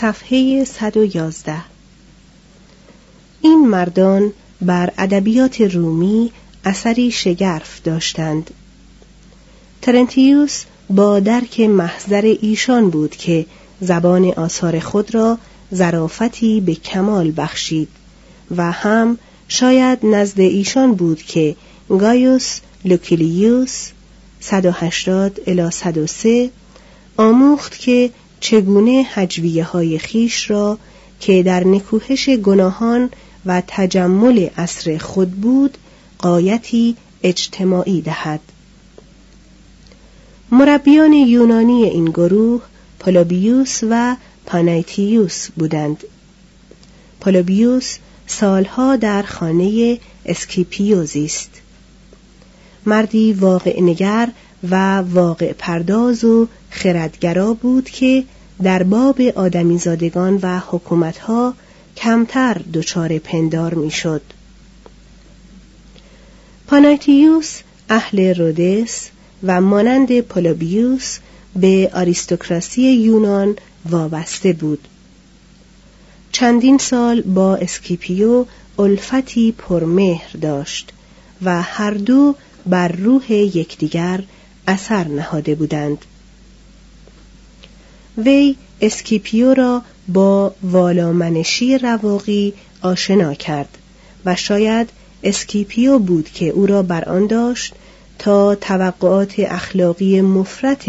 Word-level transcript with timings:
صفحه 0.00 0.64
111 0.64 1.56
این 3.40 3.68
مردان 3.68 4.32
بر 4.62 4.92
ادبیات 4.98 5.60
رومی 5.60 6.32
اثری 6.64 7.10
شگرف 7.10 7.82
داشتند. 7.82 8.50
ترنتیوس 9.82 10.64
با 10.90 11.20
درک 11.20 11.60
محضر 11.60 12.36
ایشان 12.42 12.90
بود 12.90 13.10
که 13.10 13.46
زبان 13.80 14.24
آثار 14.24 14.78
خود 14.78 15.14
را 15.14 15.38
ظرافتی 15.74 16.60
به 16.60 16.74
کمال 16.74 17.32
بخشید 17.36 17.88
و 18.56 18.72
هم 18.72 19.18
شاید 19.48 20.06
نزد 20.06 20.40
ایشان 20.40 20.94
بود 20.94 21.22
که 21.22 21.56
گایوس 21.88 22.60
لوکیلیوس 22.84 23.88
180 24.40 25.40
الی 25.46 25.70
103 25.70 26.50
آموخت 27.16 27.78
که 27.78 28.10
چگونه 28.40 29.04
هجویه 29.06 29.64
های 29.64 29.98
خویش 29.98 30.50
را 30.50 30.78
که 31.20 31.42
در 31.42 31.64
نکوهش 31.64 32.28
گناهان 32.28 33.10
و 33.46 33.62
تجمل 33.66 34.48
عصر 34.56 34.98
خود 34.98 35.30
بود 35.30 35.78
غایتی 36.18 36.96
اجتماعی 37.22 38.00
دهد. 38.00 38.40
مربیان 40.52 41.12
یونانی 41.12 41.84
این 41.84 42.04
گروه 42.04 42.62
پولوبیوس 42.98 43.80
و 43.90 44.16
پانایتیوس 44.46 45.48
بودند. 45.56 46.04
پولوبیوس 47.20 47.96
سالها 48.26 48.96
در 48.96 49.22
خانه 49.22 49.98
اسکیپیو 50.26 51.04
زیست 51.04 51.50
مردی 52.86 53.32
واقع 53.32 53.82
نگر 53.82 54.28
و 54.70 54.98
واقع 54.98 55.52
پرداز 55.52 56.24
و 56.24 56.48
خردگرا 56.70 57.54
بود 57.54 57.90
که 57.90 58.24
در 58.62 58.82
باب 58.82 59.20
آدمیزادگان 59.20 60.38
و 60.42 60.58
حکومتها 60.58 61.54
کمتر 61.96 62.60
دچار 62.74 63.18
پندار 63.18 63.74
می‌شد. 63.74 64.22
پانایتیوس 66.66 67.60
اهل 67.88 68.34
رودس 68.34 69.10
و 69.42 69.60
مانند 69.60 70.20
پولوبیوس 70.20 71.18
به 71.56 71.90
آریستوکراسی 71.94 72.82
یونان 72.82 73.56
وابسته 73.90 74.52
بود. 74.52 74.88
چندین 76.32 76.78
سال 76.78 77.20
با 77.20 77.56
اسکیپیو 77.56 78.44
الفتی 78.78 79.52
پرمهر 79.52 80.30
داشت 80.40 80.92
و 81.42 81.62
هر 81.62 81.90
دو 81.90 82.34
بر 82.66 82.88
روح 82.88 83.32
یکدیگر 83.32 84.22
اثر 84.70 85.08
نهاده 85.08 85.54
بودند. 85.54 86.04
وی 88.18 88.56
اسکیپیو 88.80 89.54
را 89.54 89.82
با 90.08 90.54
والامنشی 90.62 91.78
رواقی 91.78 92.52
آشنا 92.82 93.34
کرد 93.34 93.78
و 94.24 94.36
شاید 94.36 94.88
اسکیپیو 95.22 95.98
بود 95.98 96.28
که 96.28 96.48
او 96.48 96.66
را 96.66 96.82
بر 96.82 97.04
آن 97.04 97.26
داشت 97.26 97.74
تا 98.18 98.54
توقعات 98.54 99.34
اخلاقی 99.38 100.20
مفرط 100.20 100.84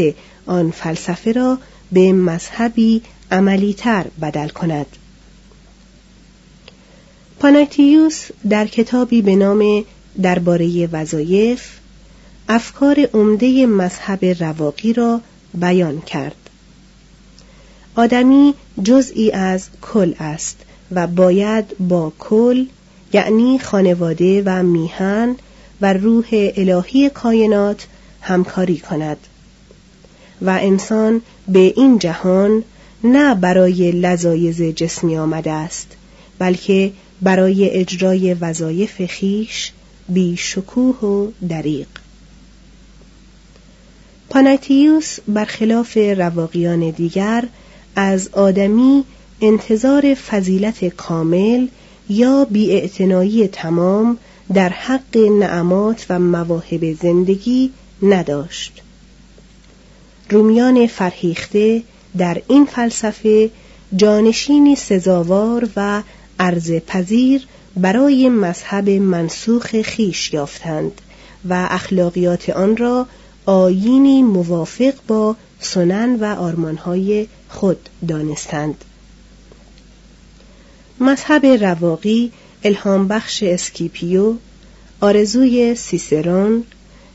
آن 0.45 0.71
فلسفه 0.71 1.31
را 1.31 1.57
به 1.91 2.13
مذهبی 2.13 3.01
عملیتر 3.31 4.05
بدل 4.21 4.49
کند. 4.49 4.85
پانایتیوس 7.39 8.25
در 8.49 8.67
کتابی 8.67 9.21
به 9.21 9.35
نام 9.35 9.83
درباره 10.21 10.89
وظایف 10.91 11.80
افکار 12.53 12.99
عمده 13.13 13.65
مذهب 13.65 14.25
رواقی 14.25 14.93
را 14.93 15.21
بیان 15.53 16.01
کرد. 16.01 16.35
آدمی 17.95 18.53
جزئی 18.83 19.31
از 19.31 19.67
کل 19.81 20.13
است 20.19 20.57
و 20.91 21.07
باید 21.07 21.65
با 21.79 22.13
کل 22.19 22.65
یعنی 23.13 23.59
خانواده 23.59 24.43
و 24.45 24.63
میهن 24.63 25.35
و 25.81 25.93
روح 25.93 26.25
الهی 26.31 27.09
کائنات 27.09 27.87
همکاری 28.21 28.77
کند. 28.77 29.17
و 30.41 30.49
انسان 30.49 31.21
به 31.47 31.73
این 31.75 31.99
جهان 31.99 32.63
نه 33.03 33.35
برای 33.35 33.91
لذایز 33.91 34.61
جسمی 34.61 35.17
آمده 35.17 35.51
است 35.51 35.87
بلکه 36.39 36.91
برای 37.21 37.69
اجرای 37.69 38.33
وظایف 38.33 39.05
خیش 39.05 39.71
بی 40.09 40.37
شکوه 40.37 40.99
و 40.99 41.31
دریق 41.49 41.87
پانایتیوس 44.31 45.17
برخلاف 45.27 45.97
رواقیان 45.97 46.89
دیگر 46.89 47.43
از 47.95 48.29
آدمی 48.33 49.03
انتظار 49.41 50.13
فضیلت 50.13 50.85
کامل 50.85 51.67
یا 52.09 52.45
بیاعتنایی 52.45 53.47
تمام 53.47 54.17
در 54.53 54.69
حق 54.69 55.17
نعمات 55.17 56.05
و 56.09 56.19
مواهب 56.19 56.93
زندگی 56.93 57.71
نداشت. 58.01 58.81
رومیان 60.29 60.87
فرهیخته 60.87 61.83
در 62.17 62.41
این 62.47 62.65
فلسفه 62.65 63.49
جانشینی 63.95 64.75
سزاوار 64.75 65.69
و 65.75 66.01
عرض 66.39 66.71
پذیر 66.71 67.47
برای 67.77 68.29
مذهب 68.29 68.89
منسوخ 68.89 69.81
خیش 69.81 70.33
یافتند 70.33 71.01
و 71.49 71.67
اخلاقیات 71.69 72.49
آن 72.49 72.77
را 72.77 73.07
آیینی 73.45 74.23
موافق 74.23 74.93
با 75.07 75.35
سنن 75.59 76.15
و 76.15 76.25
آرمانهای 76.25 77.27
خود 77.49 77.89
دانستند. 78.07 78.85
مذهب 80.99 81.45
رواقی 81.45 82.31
الهام 82.63 83.07
بخش 83.07 83.43
اسکیپیو 83.43 84.33
آرزوی 85.01 85.75
سیسرون 85.75 86.63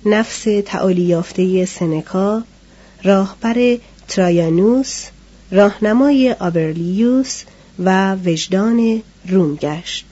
نفس 0.07 0.45
تعالی 0.67 1.03
یافته 1.03 1.65
سنکا 1.65 2.43
راهبر 3.03 3.79
ترایانوس 4.09 5.05
راهنمای 5.51 6.33
آبرلیوس 6.33 7.43
و 7.79 8.15
وجدان 8.15 9.03
روم 9.29 9.55
گشت. 9.55 10.07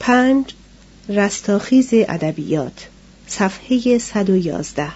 پنج 0.00 0.44
رستاخیز 1.08 1.88
ادبیات. 1.92 2.89
صفحه 3.30 3.98
111 3.98 4.88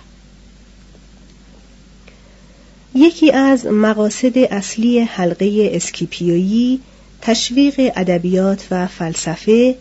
یکی 2.95 3.33
از 3.33 3.67
مقاصد 3.67 4.39
اصلی 4.39 5.01
حلقه 5.01 5.71
اسکیپیویی 5.73 6.81
تشویق 7.21 7.93
ادبیات 7.97 8.67
و 8.71 8.87
فلسفه 8.87 9.75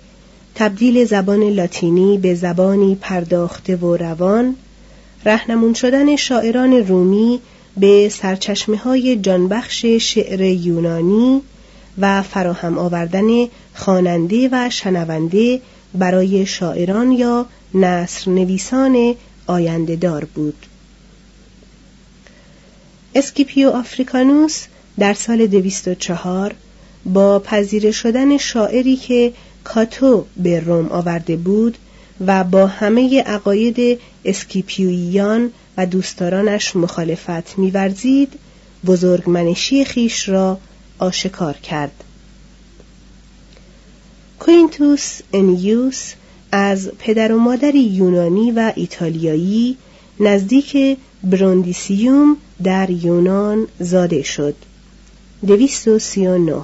تبدیل 0.56 1.06
زبان 1.06 1.44
لاتینی 1.44 2.18
به 2.18 2.36
زبانی 2.36 2.96
پرداخته 3.02 3.76
و 3.76 3.98
روان 3.98 4.56
رهنمون 5.26 5.74
شدن 5.74 6.16
شاعران 6.16 6.74
رومی 6.74 7.40
به 7.78 8.10
سرچشمه 8.10 8.78
های 8.78 9.16
جانبخش 9.16 9.86
شعر 9.86 10.42
یونانی 10.42 11.42
و 11.98 12.22
فراهم 12.22 12.78
آوردن 12.78 13.48
خواننده 13.76 14.50
و 14.52 14.70
شنونده 14.70 15.62
برای 15.94 16.46
شاعران 16.46 17.12
یا 17.12 17.46
نصر 17.74 18.32
نویسان 18.32 19.16
آینده 19.48 19.96
دار 19.96 20.26
بود. 20.26 20.66
اسکیپیو 23.16 23.70
آفریکانوس 23.70 24.64
در 25.00 25.14
سال 25.14 25.48
204 25.48 26.56
با 27.06 27.40
پذیره 27.40 27.92
شدن 27.92 28.38
شاعری 28.38 28.96
که 28.96 29.34
کاتو 29.64 30.26
به 30.38 30.60
روم 30.60 30.90
آورده 30.90 31.36
بود 31.36 31.78
و 32.28 32.44
با 32.44 32.68
همه 32.68 33.22
عقاید 33.22 34.00
اسکیپیویان 34.26 35.52
و 35.78 35.86
دوستدارانش 35.86 36.76
مخالفت 36.76 37.58
میورزید 37.58 38.34
بزرگمنشی 38.86 39.86
خویش 39.86 40.30
را 40.30 40.58
آشکار 41.00 41.54
کرد. 41.54 42.04
کوینتوس 44.46 45.20
انیوس 45.34 46.14
از 46.52 46.92
پدر 47.00 47.32
و 47.32 47.40
مادری 47.40 47.80
یونانی 47.80 48.52
و 48.52 48.74
ایتالیایی 48.76 49.78
نزدیک 50.20 50.98
بروندیسیوم 51.24 52.38
در 52.64 52.90
یونان 52.90 53.68
زاده 53.80 54.22
شد. 54.22 54.56
نه. 55.44 56.62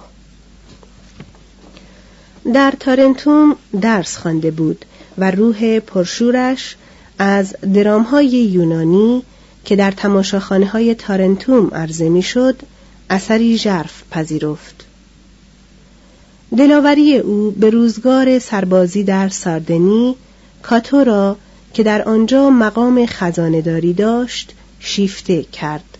در 2.54 2.74
تارنتوم 2.80 3.56
درس 3.82 4.18
خوانده 4.18 4.52
بود 4.52 4.86
و 5.18 5.32
روح 5.32 5.80
پرشورش 5.80 6.76
از 7.20 7.56
درامهای 7.74 8.28
یونانی 8.28 9.24
که 9.66 9.76
در 9.76 9.92
تماشاخانه 9.92 10.66
های 10.66 10.96
تارنتوم 10.96 11.68
عرضه 11.74 12.10
می‌شد 12.10 12.56
اثری 13.10 13.58
ژرف 13.58 14.04
پذیرفت. 14.12 14.89
دلاوری 16.58 17.18
او 17.18 17.52
به 17.52 17.70
روزگار 17.70 18.40
سربازی 18.40 19.04
در 19.04 19.30
ساردنی 19.30 20.16
کاتو 20.62 21.04
را 21.04 21.38
که 21.74 21.84
در 21.84 22.02
آنجا 22.02 22.50
مقام 22.50 23.06
خزانهداری 23.06 23.94
داشت 23.94 24.54
شیفته 24.80 25.44
کرد. 25.44 25.98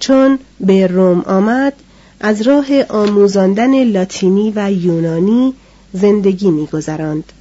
چون 0.00 0.38
به 0.60 0.86
روم 0.86 1.20
آمد 1.20 1.72
از 2.20 2.42
راه 2.42 2.66
آموزاندن 2.88 3.84
لاتینی 3.84 4.52
و 4.56 4.72
یونانی 4.72 5.54
زندگی 5.92 6.50
میگذراند. 6.50 7.32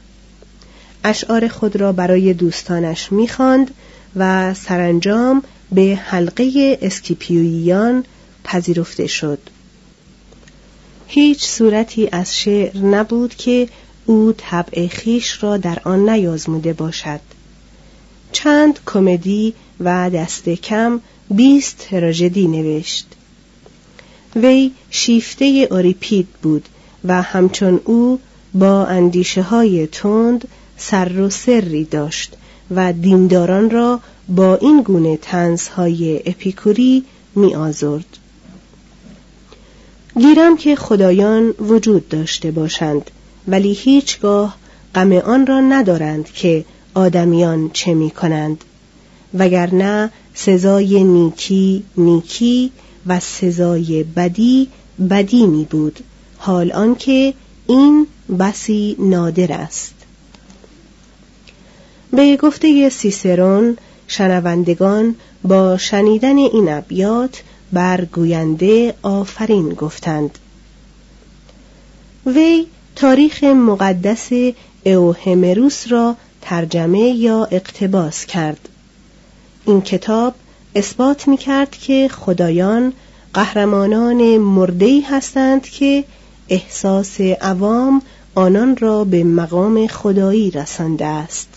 اشعار 1.04 1.48
خود 1.48 1.76
را 1.76 1.92
برای 1.92 2.34
دوستانش 2.34 3.12
می‌خواند 3.12 3.72
و 4.16 4.54
سرانجام 4.54 5.44
به 5.72 6.00
حلقه 6.06 6.78
اسکیپیویان 6.82 8.04
پذیرفته 8.44 9.08
شد. 9.08 9.40
هیچ 11.15 11.45
صورتی 11.45 12.10
از 12.12 12.38
شعر 12.38 12.77
نبود 12.77 13.36
که 13.36 13.69
او 14.06 14.33
طبع 14.38 14.88
خیش 14.88 15.44
را 15.44 15.57
در 15.57 15.80
آن 15.83 16.10
نیازموده 16.10 16.74
باشد 16.74 17.19
چند 18.31 18.80
کمدی 18.86 19.54
و 19.80 20.10
دست 20.10 20.50
کم 20.50 21.00
بیست 21.31 21.77
تراژدی 21.89 22.48
نوشت 22.48 23.07
وی 24.36 24.71
شیفته 24.89 25.68
اوریپید 25.71 26.27
بود 26.42 26.69
و 27.04 27.21
همچون 27.21 27.81
او 27.86 28.19
با 28.54 28.86
اندیشه 28.86 29.42
های 29.42 29.88
تند 29.88 30.48
سر 30.77 31.19
و 31.19 31.30
سری 31.30 31.83
داشت 31.83 32.33
و 32.71 32.94
دینداران 32.94 33.69
را 33.69 34.00
با 34.30 34.56
این 34.56 34.81
گونه 34.81 35.18
تنزهای 35.18 36.21
اپیکوری 36.25 37.04
می 37.36 37.56
آزرد. 37.56 38.18
گیرم 40.19 40.57
که 40.57 40.75
خدایان 40.75 41.50
وجود 41.50 42.10
داشته 42.10 42.51
باشند 42.51 43.12
ولی 43.48 43.74
هیچگاه 43.74 44.57
غم 44.95 45.12
آن 45.12 45.48
را 45.48 45.60
ندارند 45.60 46.25
که 46.31 46.65
آدمیان 46.94 47.69
چه 47.74 47.93
می 47.93 48.12
کنند. 48.12 48.63
وگرنه 49.34 50.10
سزای 50.34 51.03
نیکی 51.03 51.84
نیکی 51.98 52.72
و 53.08 53.20
سزای 53.20 54.03
بدی 54.03 54.67
بدی 55.10 55.48
می 55.48 55.65
بود. 55.65 56.00
حال 56.38 56.72
آنکه 56.72 57.34
این 57.67 58.08
بسی 58.39 58.96
نادر 59.00 59.53
است. 59.53 59.93
به 62.12 62.38
گفته 62.38 62.89
سیسرون 62.89 63.77
شنوندگان 64.08 65.15
با 65.43 65.77
شنیدن 65.77 66.38
این 66.38 66.74
ابیات 66.74 67.41
بر 67.74 68.06
گوینده 68.06 68.94
آفرین 69.01 69.70
گفتند. 69.70 70.39
وی 72.25 72.68
تاریخ 72.96 73.44
مقدس 73.44 74.30
اوهمروس 74.86 75.92
را 75.92 76.15
ترجمه 76.42 77.00
یا 77.00 77.48
اقتباس 77.51 78.25
کرد. 78.25 78.70
این 79.65 79.82
کتاب 79.82 80.34
اثبات 80.75 81.27
می 81.27 81.38
کرد 81.38 81.72
که 81.72 82.08
خدایان 82.08 82.94
قهرمانان 83.34 84.38
مردهی 84.38 85.01
هستند 85.01 85.63
که 85.63 86.03
احساس 86.50 87.22
عوام 87.22 88.01
آنان 88.36 88.77
را 88.77 89.03
به 89.03 89.24
مقام 89.24 89.88
خدایی 89.88 90.51
رسانده 90.51 91.06
است. 91.06 91.50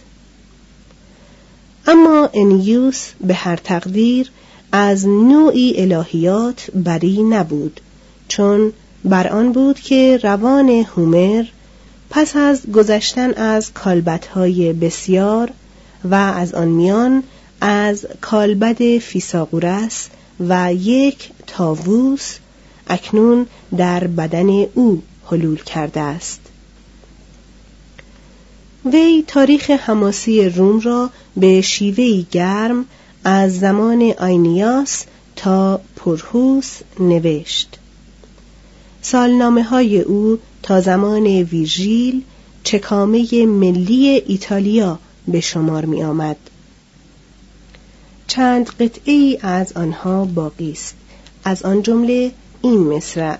اما 1.86 2.30
انیوس 2.34 3.08
به 3.20 3.34
هر 3.34 3.56
تقدیر 3.56 4.30
از 4.72 5.06
نوعی 5.06 5.74
الهیات 5.82 6.70
بری 6.74 7.22
نبود 7.22 7.80
چون 8.28 8.72
بر 9.04 9.28
آن 9.28 9.52
بود 9.52 9.80
که 9.80 10.20
روان 10.22 10.68
هومر 10.68 11.44
پس 12.10 12.36
از 12.36 12.72
گذشتن 12.72 13.32
از 13.32 13.72
کالبتهای 13.72 14.72
بسیار 14.72 15.50
و 16.04 16.14
از 16.14 16.54
آن 16.54 16.68
میان 16.68 17.22
از 17.60 18.06
کالبد 18.20 18.98
فیساغورس 18.98 20.08
و 20.40 20.74
یک 20.74 21.30
تاووس 21.46 22.36
اکنون 22.86 23.46
در 23.76 24.06
بدن 24.06 24.48
او 24.74 25.02
حلول 25.30 25.62
کرده 25.62 26.00
است. 26.00 26.40
وی 28.84 29.24
تاریخ 29.26 29.70
حماسی 29.70 30.48
روم 30.48 30.80
را 30.80 31.10
به 31.36 31.60
شیوهی 31.60 32.26
گرم 32.30 32.84
از 33.28 33.58
زمان 33.58 34.12
آینیاس 34.18 35.04
تا 35.36 35.80
پرهوس 35.96 36.78
نوشت. 37.00 37.78
سالنامه 39.02 39.62
های 39.62 40.00
او 40.00 40.38
تا 40.62 40.80
زمان 40.80 41.26
ویژیل 41.26 42.22
چکامه 42.64 43.46
ملی 43.46 44.08
ایتالیا 44.26 44.98
به 45.28 45.40
شمار 45.40 45.84
می 45.84 46.02
آمد. 46.02 46.36
چند 48.26 48.68
قطعه 48.68 49.14
ای 49.14 49.38
از 49.42 49.72
آنها 49.72 50.24
باقی 50.24 50.72
است. 50.72 50.94
از 51.44 51.62
آن 51.62 51.82
جمله 51.82 52.32
این 52.62 52.80
مصرع 52.80 53.38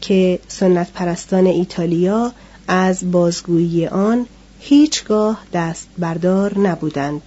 که 0.00 0.38
سنت 0.48 0.92
پرستان 0.92 1.46
ایتالیا 1.46 2.32
از 2.68 3.12
بازگویی 3.12 3.86
آن 3.86 4.26
هیچگاه 4.60 5.38
دست 5.52 5.88
بردار 5.98 6.58
نبودند. 6.58 7.22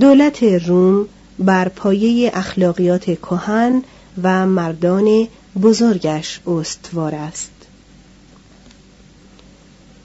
دولت 0.00 0.42
روم 0.42 1.08
بر 1.38 1.68
پایه 1.68 2.30
اخلاقیات 2.34 3.04
کهن 3.04 3.82
و 4.22 4.46
مردان 4.46 5.28
بزرگش 5.62 6.40
استوار 6.46 7.14
است. 7.14 7.50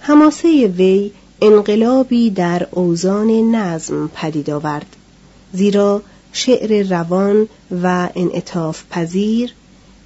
هماسه 0.01 0.67
وی 0.67 1.12
انقلابی 1.41 2.29
در 2.29 2.67
اوزان 2.72 3.27
نظم 3.55 4.08
پدید 4.08 4.50
آورد 4.50 4.96
زیرا 5.53 6.01
شعر 6.34 6.88
روان 6.88 7.48
و 7.84 8.10
انعطاف 8.15 8.84
پذیر 8.91 9.53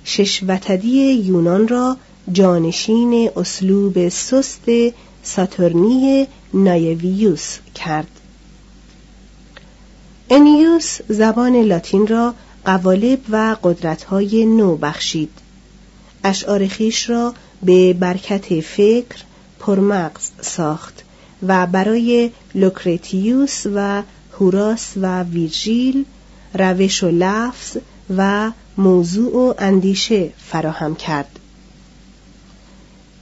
ششوتدی 0.05 1.13
یونان 1.13 1.67
را 1.67 1.97
جانشین 2.31 3.29
اسلوب 3.35 4.09
سست 4.09 4.65
ساتورنی 5.23 6.27
نایویوس 6.53 7.57
کرد. 7.75 8.12
انیوس 10.29 10.99
زبان 11.09 11.55
لاتین 11.55 12.07
را 12.07 12.33
قوالب 12.65 13.19
و 13.29 13.55
قدرتهای 13.63 14.45
نو 14.45 14.75
بخشید. 14.77 15.29
اشعار 16.23 16.67
خیش 16.67 17.09
را 17.09 17.33
به 17.63 17.93
برکت 17.93 18.59
فکر 18.59 19.23
پرمغز 19.59 20.29
ساخت 20.41 21.03
و 21.47 21.67
برای 21.67 22.31
لوکرتیوس 22.55 23.63
و 23.75 24.03
هوراس 24.39 24.91
و 25.01 25.23
ویرژیل 25.23 26.05
روش 26.53 27.03
و 27.03 27.09
لفظ 27.11 27.77
و 28.17 28.51
موضوع 28.77 29.35
و 29.35 29.53
اندیشه 29.57 30.29
فراهم 30.37 30.95
کرد. 30.95 31.39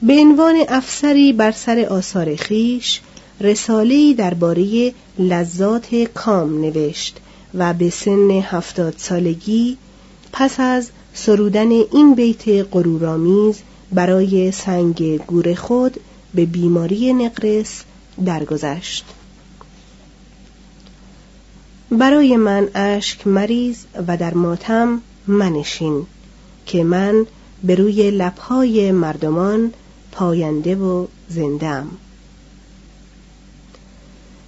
به 0.01 0.13
عنوان 0.13 0.55
افسری 0.69 1.33
بر 1.33 1.51
سر 1.51 1.87
آثار 1.89 2.35
خویش 2.35 3.01
رساله‌ای 3.41 4.13
درباره 4.13 4.93
لذات 5.19 5.95
کام 5.95 6.61
نوشت 6.61 7.19
و 7.53 7.73
به 7.73 7.89
سن 7.89 8.31
هفتاد 8.31 8.93
سالگی 8.97 9.77
پس 10.33 10.59
از 10.59 10.89
سرودن 11.13 11.71
این 11.71 12.15
بیت 12.15 12.47
غرورآمیز 12.47 13.59
برای 13.91 14.51
سنگ 14.51 15.17
گور 15.17 15.53
خود 15.53 15.99
به 16.33 16.45
بیماری 16.45 17.13
نقرس 17.13 17.83
درگذشت. 18.25 19.05
برای 21.91 22.37
من 22.37 22.67
اشک 22.75 23.27
مریض 23.27 23.77
و 24.07 24.17
در 24.17 24.33
ماتم 24.33 25.01
منشین 25.27 26.05
که 26.65 26.83
من 26.83 27.25
به 27.63 27.75
روی 27.75 28.11
لبهای 28.11 28.91
مردمان 28.91 29.73
پاینده 30.11 30.75
و 30.75 31.07
زندم 31.29 31.87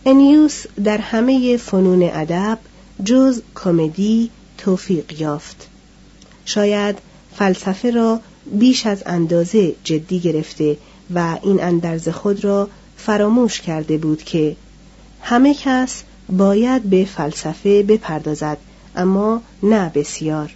انیوس 0.06 0.64
در 0.84 0.98
همه 0.98 1.58
فنون 1.58 2.04
ادب 2.14 2.60
جز 3.04 3.42
کمدی 3.56 4.30
توفیق 4.58 5.22
یافت. 5.22 5.68
شاید 6.46 6.98
فلسفه 7.36 7.92
را 7.92 8.20
بیش 8.46 8.86
از 8.86 9.04
اندازه 9.06 9.76
جدی 9.84 10.20
گرفته 10.20 10.78
و 11.16 11.38
این 11.44 11.64
اندرز 11.64 12.10
خود 12.10 12.44
را 12.44 12.70
فراموش 12.98 13.62
کرده 13.62 13.98
بود 13.98 14.24
که 14.24 14.56
همه 15.22 15.54
کس 15.54 16.04
باید 16.30 16.84
به 16.84 17.06
فلسفه 17.06 17.84
بپردازد 17.84 18.58
اما 18.96 19.42
نه 19.64 19.92
بسیار. 19.96 20.56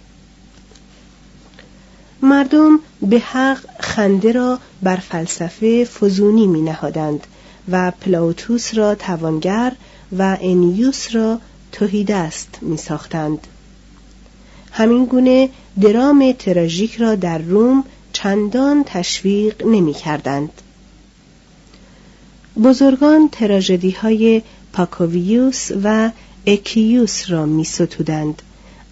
مردم 2.22 2.80
به 3.02 3.18
حق 3.18 3.58
خنده 3.80 4.32
را 4.32 4.58
بر 4.82 4.96
فلسفه 4.96 5.84
فزونی 5.84 6.46
می 6.46 6.62
نهادند 6.62 7.26
و 7.70 7.90
پلاوتوس 7.90 8.74
را 8.74 8.94
توانگر 8.94 9.72
و 10.18 10.36
انیوس 10.40 11.14
را 11.14 11.40
توهیدست 11.72 12.58
می 12.62 12.76
ساختند. 12.76 13.46
همین 14.72 15.04
گونه 15.04 15.48
درام 15.80 16.32
تراژیک 16.38 16.96
را 16.96 17.14
در 17.14 17.38
روم 17.38 17.84
چندان 18.12 18.84
تشویق 18.86 19.66
نمی 19.66 19.94
کردند. 19.94 20.50
بزرگان 22.64 23.28
تراژدی 23.32 23.90
های 23.90 24.42
پاکوویوس 24.72 25.70
و 25.84 26.10
اکیوس 26.46 27.30
را 27.30 27.46
می 27.46 27.64
ستودند 27.64 28.42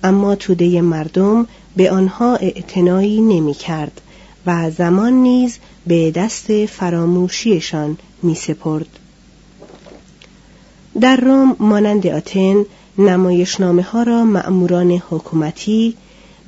اما 0.04 0.34
توده 0.34 0.82
مردم 0.82 1.46
به 1.76 1.90
آنها 1.90 2.36
اعتنایی 2.36 3.20
نمی 3.20 3.54
کرد 3.54 4.00
و 4.46 4.70
زمان 4.70 5.12
نیز 5.12 5.58
به 5.86 6.10
دست 6.10 6.66
فراموشیشان 6.66 7.98
می 8.26 8.34
سپرد. 8.34 8.88
در 11.00 11.16
روم 11.16 11.56
مانند 11.58 12.06
آتن 12.06 12.64
نمایشنامه 12.98 13.82
ها 13.82 14.02
را 14.02 14.24
مأموران 14.24 14.90
حکومتی 14.90 15.94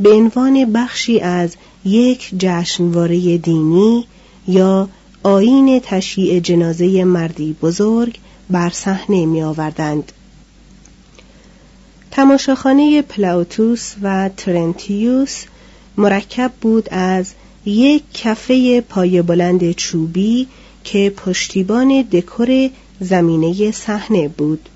به 0.00 0.10
عنوان 0.10 0.72
بخشی 0.72 1.20
از 1.20 1.56
یک 1.84 2.30
جشنواره 2.38 3.38
دینی 3.38 4.06
یا 4.48 4.88
آین 5.22 5.80
تشییع 5.84 6.40
جنازه 6.40 7.04
مردی 7.04 7.56
بزرگ 7.62 8.18
بر 8.50 8.70
صحنه 8.70 9.26
می 9.26 9.42
آوردند. 9.42 10.12
تماشاخانه 12.10 13.02
پلاوتوس 13.02 13.94
و 14.02 14.30
ترنتیوس 14.36 15.44
مرکب 15.96 16.52
بود 16.60 16.88
از 16.90 17.32
یک 17.66 18.02
کفه 18.14 18.80
پای 18.80 19.22
بلند 19.22 19.72
چوبی 19.72 20.46
که 20.92 21.10
پشتیبان 21.16 22.02
دکور 22.02 22.70
زمینه 23.00 23.70
صحنه 23.70 24.28
بود 24.28 24.68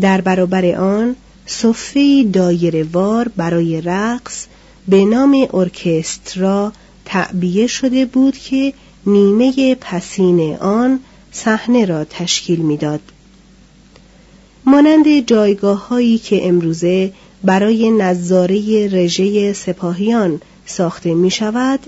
در 0.00 0.20
برابر 0.20 0.74
آن 0.74 1.16
صفه 1.46 2.24
دایر 2.32 2.86
وار 2.92 3.28
برای 3.28 3.80
رقص 3.80 4.46
به 4.88 5.04
نام 5.04 5.48
ارکسترا 5.54 6.72
تعبیه 7.04 7.66
شده 7.66 8.04
بود 8.04 8.36
که 8.38 8.72
نیمه 9.06 9.74
پسین 9.74 10.56
آن 10.56 11.00
صحنه 11.32 11.84
را 11.84 12.04
تشکیل 12.04 12.60
می‌داد. 12.60 13.00
مانند 14.66 15.26
جایگاه 15.26 15.88
هایی 15.88 16.18
که 16.18 16.48
امروزه 16.48 17.12
برای 17.44 17.90
نظاره 17.90 18.88
رژه 18.92 19.52
سپاهیان 19.52 20.40
ساخته 20.66 21.14
می 21.14 21.30
شود 21.30 21.80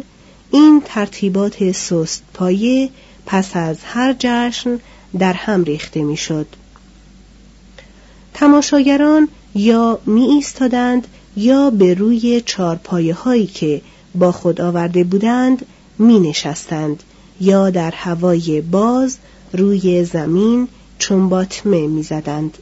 این 0.52 0.82
ترتیبات 0.84 1.72
سست 1.72 2.22
پایه 2.34 2.90
پس 3.26 3.56
از 3.56 3.76
هر 3.84 4.14
جشن 4.18 4.78
در 5.18 5.32
هم 5.32 5.64
ریخته 5.64 6.02
می 6.02 6.16
شد. 6.16 6.46
تماشاگران 8.34 9.28
یا 9.54 9.98
می 10.06 10.22
ایستادند 10.22 11.06
یا 11.36 11.70
به 11.70 11.94
روی 11.94 12.42
چارپایه 12.46 13.14
هایی 13.14 13.46
که 13.46 13.82
با 14.14 14.32
خود 14.32 14.60
آورده 14.60 15.04
بودند 15.04 15.66
می 15.98 16.20
نشستند 16.20 17.02
یا 17.40 17.70
در 17.70 17.90
هوای 17.90 18.60
باز 18.60 19.18
روی 19.52 20.04
زمین 20.04 20.68
چنباتمه 20.98 21.86
می 21.86 22.02
زدند. 22.02 22.58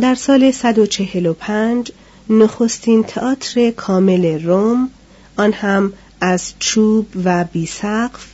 در 0.00 0.14
سال 0.14 0.50
145 0.50 1.92
نخستین 2.30 3.02
تئاتر 3.02 3.70
کامل 3.70 4.42
روم 4.44 4.90
آن 5.36 5.52
هم 5.52 5.92
از 6.24 6.52
چوب 6.58 7.06
و 7.24 7.44
بیسقف 7.44 8.26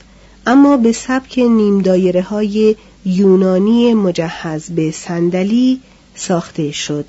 اما 0.47 0.77
به 0.77 0.93
سبک 0.93 1.39
نیم 1.39 1.83
دایره 1.83 2.23
های 2.23 2.77
یونانی 3.05 3.95
مجهز 3.95 4.71
به 4.71 4.91
صندلی 4.91 5.81
ساخته 6.15 6.73
شد. 6.73 7.05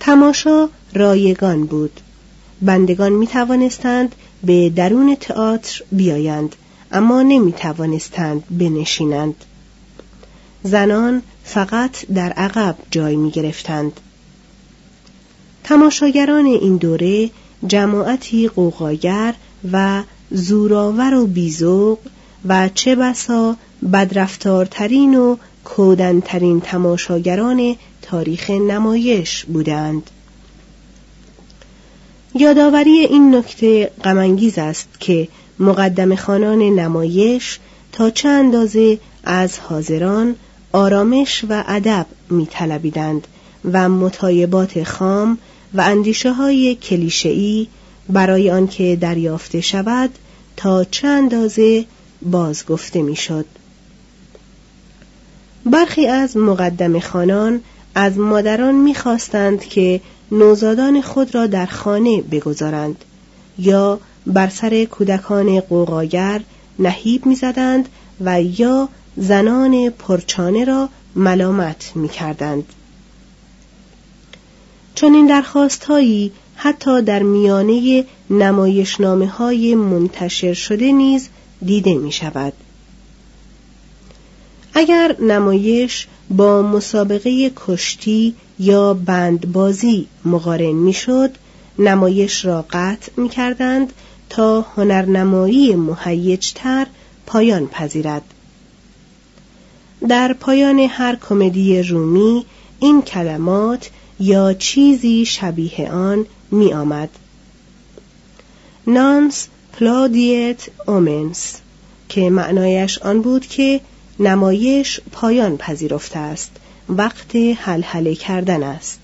تماشا 0.00 0.68
رایگان 0.94 1.64
بود. 1.64 2.00
بندگان 2.62 3.12
می 3.12 3.26
توانستند 3.26 4.14
به 4.44 4.70
درون 4.70 5.16
تئاتر 5.20 5.82
بیایند 5.92 6.56
اما 6.92 7.22
نمی 7.22 7.52
توانستند 7.52 8.44
بنشینند. 8.50 9.44
زنان 10.62 11.22
فقط 11.44 12.06
در 12.06 12.32
عقب 12.32 12.76
جای 12.90 13.16
می 13.16 13.30
گرفتند 13.30 14.00
تماشاگران 15.64 16.46
این 16.46 16.76
دوره 16.76 17.30
جماعتی 17.66 18.48
قوقاگر 18.48 19.34
و 19.72 20.02
زوراور 20.30 21.14
و 21.14 21.26
بیزوق 21.26 21.98
و 22.48 22.68
چه 22.74 22.94
بسا 22.94 23.56
بدرفتارترین 23.92 25.14
و 25.14 25.36
کودنترین 25.64 26.60
تماشاگران 26.60 27.76
تاریخ 28.02 28.50
نمایش 28.50 29.44
بودند. 29.44 30.10
یادآوری 32.34 32.90
این 32.90 33.34
نکته 33.34 33.90
غمانگیز 34.04 34.58
است 34.58 34.88
که 35.00 35.28
مقدم 35.58 36.14
خانان 36.14 36.58
نمایش 36.58 37.58
تا 37.92 38.10
چه 38.10 38.28
اندازه 38.28 38.98
از 39.24 39.58
حاضران 39.58 40.34
آرامش 40.72 41.44
و 41.48 41.64
ادب 41.66 42.06
می 42.30 42.46
طلبیدند 42.46 43.26
و 43.72 43.88
مطایبات 43.88 44.82
خام 44.82 45.38
و 45.74 45.80
اندیشه 45.80 46.32
های 46.32 46.74
کلیشه‌ای 46.74 47.66
برای 48.08 48.50
آنکه 48.50 48.98
دریافته 49.00 49.60
شود 49.60 50.10
تا 50.56 50.84
چه 50.84 51.08
اندازه 51.08 51.84
باز 52.22 52.66
گفته 52.66 53.02
می‌شد. 53.02 53.46
برخی 55.64 56.06
از 56.06 56.36
مقدم 56.36 56.98
خانان 56.98 57.60
از 57.94 58.18
مادران 58.18 58.74
می‌خواستند 58.74 59.64
که 59.64 60.00
نوزادان 60.32 61.00
خود 61.02 61.34
را 61.34 61.46
در 61.46 61.66
خانه 61.66 62.22
بگذارند 62.22 63.04
یا 63.58 64.00
بر 64.26 64.48
سر 64.48 64.84
کودکان 64.84 65.60
قوقاگر 65.60 66.40
نهیب 66.78 67.26
می‌زدند 67.26 67.88
و 68.20 68.42
یا 68.42 68.88
زنان 69.16 69.90
پرچانه 69.90 70.64
را 70.64 70.88
ملامت 71.16 71.92
می‌کردند 71.94 72.64
چون 74.94 75.14
این 75.14 75.26
درخواست 75.26 75.84
هایی 75.84 76.32
حتی 76.56 77.02
در 77.02 77.22
میانه 77.22 78.04
نمایشنامه 78.30 79.26
های 79.26 79.74
منتشر 79.74 80.54
شده 80.54 80.92
نیز 80.92 81.28
دیده 81.64 81.94
می 81.94 82.12
شود. 82.12 82.52
اگر 84.74 85.16
نمایش 85.20 86.06
با 86.30 86.62
مسابقه 86.62 87.52
کشتی 87.66 88.34
یا 88.58 88.94
بندبازی 88.94 90.06
مقارن 90.24 90.72
می‌شد 90.72 91.30
نمایش 91.78 92.44
را 92.44 92.64
قطع 92.70 93.12
می 93.16 93.28
کردند 93.28 93.92
تا 94.30 94.60
هنرنمایی 94.60 95.76
مهیجتر 95.76 96.86
پایان 97.26 97.66
پذیرد 97.66 98.22
در 100.08 100.32
پایان 100.32 100.78
هر 100.78 101.16
کمدی 101.16 101.82
رومی 101.82 102.44
این 102.80 103.02
کلمات 103.02 103.90
یا 104.22 104.54
چیزی 104.54 105.24
شبیه 105.24 105.90
آن 105.92 106.26
می 106.50 106.72
آمد. 106.72 107.08
Nunc 108.86 109.48
plaudite 109.72 110.66
omnes 110.86 111.60
که 112.08 112.30
معنایش 112.30 112.98
آن 112.98 113.22
بود 113.22 113.46
که 113.46 113.80
نمایش 114.20 115.00
پایان 115.12 115.56
پذیرفته 115.56 116.18
است 116.18 116.50
وقت 116.88 117.36
حلحله 117.36 118.14
کردن 118.14 118.62
است 118.62 119.00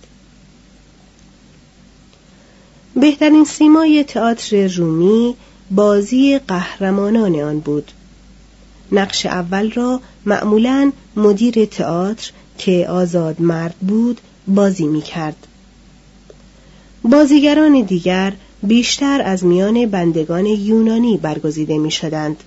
بهترین 2.97 3.45
سیمای 3.45 4.05
تئاتر 4.05 4.67
رومی 4.67 5.35
بازی 5.71 6.39
قهرمانان 6.39 7.41
آن 7.41 7.61
بود 7.61 7.93
نقش 8.93 9.27
اول 9.27 9.71
را 9.71 10.01
معمولا 10.27 10.93
مدیر 11.17 11.65
تئاتر 11.65 12.31
که 12.59 12.87
آزاد 12.89 13.41
مرد 13.41 13.75
بود 13.75 14.21
بازی 14.49 14.87
می 14.87 15.02
کرد. 15.02 15.47
بازیگران 17.02 17.83
دیگر 17.83 18.33
بیشتر 18.62 19.23
از 19.25 19.45
میان 19.45 19.87
بندگان 19.87 20.47
یونانی 20.47 21.17
برگزیده 21.17 21.78
می 21.78 21.90
شدند. 21.90 22.45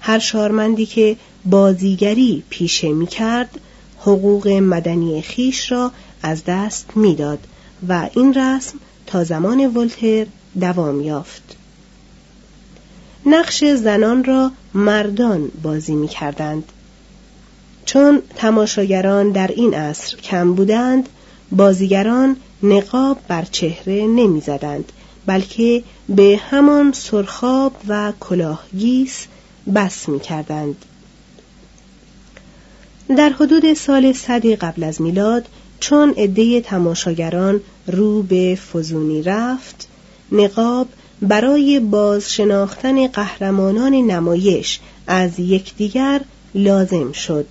هر 0.00 0.18
شارمندی 0.18 0.86
که 0.86 1.16
بازیگری 1.44 2.42
پیشه 2.50 2.88
می 2.88 3.06
کرد 3.06 3.60
حقوق 3.98 4.48
مدنی 4.48 5.22
خیش 5.22 5.72
را 5.72 5.92
از 6.22 6.42
دست 6.46 6.86
می‌داد 6.94 7.38
و 7.88 8.08
این 8.14 8.34
رسم 8.34 8.78
تا 9.06 9.24
زمان 9.24 9.66
ولتر 9.66 10.26
دوام 10.60 11.00
یافت. 11.00 11.56
نقش 13.26 13.64
زنان 13.64 14.24
را 14.24 14.50
مردان 14.74 15.50
بازی 15.62 15.94
می 15.94 16.08
کردند. 16.08 16.72
چون 17.86 18.22
تماشاگران 18.36 19.30
در 19.30 19.50
این 19.56 19.74
عصر 19.74 20.16
کم 20.16 20.54
بودند 20.54 21.08
بازیگران 21.52 22.36
نقاب 22.62 23.18
بر 23.28 23.44
چهره 23.44 24.06
نمی‌زدند 24.06 24.92
بلکه 25.26 25.82
به 26.08 26.40
همان 26.50 26.92
سرخاب 26.92 27.72
و 27.88 28.12
کلاهگیس 28.20 29.26
بس 29.74 30.08
می 30.08 30.20
کردند. 30.20 30.84
در 33.16 33.28
حدود 33.28 33.74
سال 33.74 34.12
صدی 34.12 34.56
قبل 34.56 34.84
از 34.84 35.02
میلاد 35.02 35.46
چون 35.80 36.14
عده 36.16 36.60
تماشاگران 36.60 37.60
رو 37.86 38.22
به 38.22 38.58
فزونی 38.72 39.22
رفت 39.22 39.88
نقاب 40.32 40.88
برای 41.22 41.80
باز 41.80 42.32
شناختن 42.32 43.06
قهرمانان 43.06 43.94
نمایش 43.94 44.80
از 45.06 45.40
یکدیگر 45.40 46.20
لازم 46.54 47.12
شد 47.12 47.46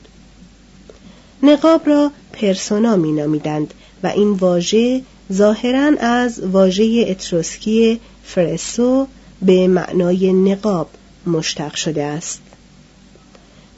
نقاب 1.46 1.88
را 1.88 2.12
پرسونا 2.34 2.96
می 2.96 3.12
نامیدند 3.12 3.74
و 4.04 4.08
این 4.08 4.32
واژه 4.32 5.02
ظاهرا 5.34 5.92
از 6.00 6.40
واژه 6.40 7.06
اتروسکی 7.08 8.00
فرسو 8.24 9.08
به 9.42 9.68
معنای 9.68 10.34
نقاب 10.34 10.90
مشتق 11.28 11.76
شده 11.76 12.04
است 12.04 12.42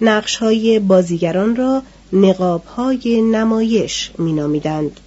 نقش 0.01 0.35
های 0.35 0.79
بازیگران 0.79 1.55
را 1.55 1.83
نقاب 2.13 2.65
های 2.65 3.21
نمایش 3.21 4.11
می 4.17 4.33
نامیدند. 4.33 4.99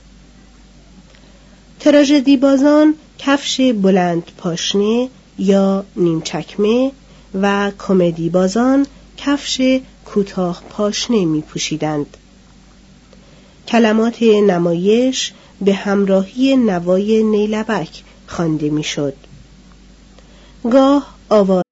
تراژدی 1.81 2.37
بازان 2.37 2.95
کفش 3.19 3.61
بلند 3.61 4.23
پاشنه 4.39 5.09
یا 5.39 5.85
نیمچکمه 5.97 6.93
و 7.43 7.73
کمدی 7.79 8.29
بازان 8.29 8.87
کفش 9.17 9.81
کوتاه 10.05 10.63
پاشنه 10.71 11.25
می 11.25 11.43
پوشیدند. 11.43 12.17
کلمات 13.70 14.24
نمایش 14.24 15.34
به 15.62 15.74
همراهی 15.74 16.58
نوای 16.58 17.24
نیلبک 17.24 18.04
خوانده 18.28 18.70
میشد. 18.70 19.16
گاه 20.72 21.16
آواز 21.30 21.66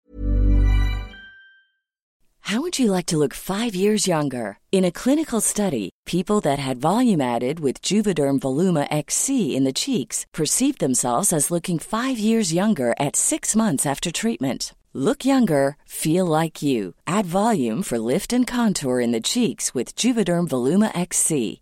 How 2.54 2.62
would 2.62 2.78
you 2.78 2.92
like 2.92 3.08
to 3.08 3.18
look 3.18 3.34
five 3.34 3.74
years 3.74 4.06
younger? 4.06 4.60
In 4.72 4.84
a 4.84 4.92
clinical 4.92 5.42
study, 5.42 5.90
people 6.06 6.40
that 6.42 6.60
had 6.60 6.78
volume 6.78 7.22
added 7.22 7.60
with 7.60 7.82
Juvederm 7.82 8.38
Voluma 8.42 8.86
XC 8.92 9.56
in 9.56 9.64
the 9.64 9.80
cheeks 9.84 10.28
perceived 10.34 10.80
themselves 10.80 11.34
as 11.34 11.50
looking 11.50 11.80
five 11.80 12.20
years 12.20 12.54
younger 12.54 12.94
at 13.00 13.16
six 13.16 13.56
months 13.56 13.86
after 13.86 14.12
treatment. 14.12 14.76
Look 14.94 15.26
younger, 15.26 15.78
feel 15.86 16.26
like 16.28 16.62
you. 16.62 16.94
Add 17.08 17.26
volume 17.26 17.82
for 17.82 17.98
lift 17.98 18.32
and 18.32 18.46
contour 18.46 19.00
in 19.00 19.12
the 19.12 19.28
cheeks 19.32 19.74
with 19.74 19.96
Juvederm 19.96 20.48
Voluma 20.48 20.92
XC. 20.96 21.62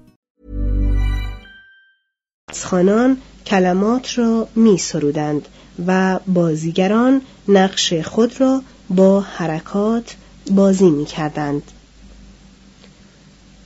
خانان 2.53 3.17
کلمات 3.45 4.17
را 4.17 4.47
می 4.55 4.77
سرودند 4.77 5.47
و 5.87 6.19
بازیگران 6.27 7.21
نقش 7.47 7.93
خود 7.93 8.41
را 8.41 8.61
با 8.89 9.21
حرکات 9.21 10.15
بازی 10.51 10.89
می 10.89 11.05
کردند. 11.05 11.63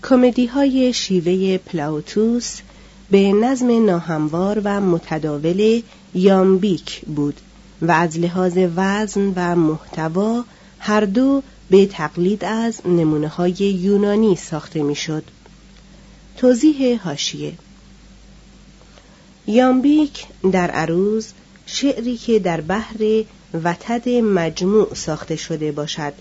کمدی 0.04 0.45
های 0.45 0.93
شیوه 0.93 1.58
پلاوتوس 1.58 2.58
به 3.12 3.32
نظم 3.32 3.86
ناهموار 3.86 4.62
و 4.63 4.82
متداول 4.82 5.82
یامبیک 6.13 7.06
بود 7.06 7.39
و 7.82 7.91
از 7.91 8.19
لحاظ 8.19 8.58
وزن 8.76 9.34
و 9.36 9.56
محتوا 9.56 10.43
هر 10.80 11.06
دو 11.06 11.43
به 11.69 11.86
تقلید 11.86 12.45
از 12.45 12.82
نمونه 12.86 13.28
های 13.28 13.52
یونانی 13.60 14.36
ساخته 14.36 14.84
می‌شد. 14.84 15.24
توضیح 16.38 17.02
هاشیه 17.02 17.54
یامبیک 19.48 20.26
در 20.52 20.72
عروض 20.72 21.28
شعری 21.66 22.18
که 22.18 22.40
در 22.40 22.62
بحر 22.62 23.24
وتد 23.64 24.10
مجموع 24.10 24.94
ساخته 24.94 25.36
شده 25.36 25.72
باشد 25.72 26.14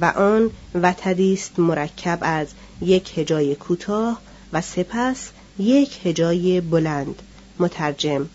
و 0.00 0.04
آن 0.04 0.50
وتدی 0.74 1.32
است 1.32 1.58
مرکب 1.58 2.18
از 2.22 2.46
یک 2.82 3.18
هجای 3.18 3.54
کوتاه 3.54 4.20
و 4.52 4.60
سپس 4.60 5.30
یک 5.58 5.98
هجای 6.06 6.60
بلند. 6.60 7.22
مترجم 7.58 8.26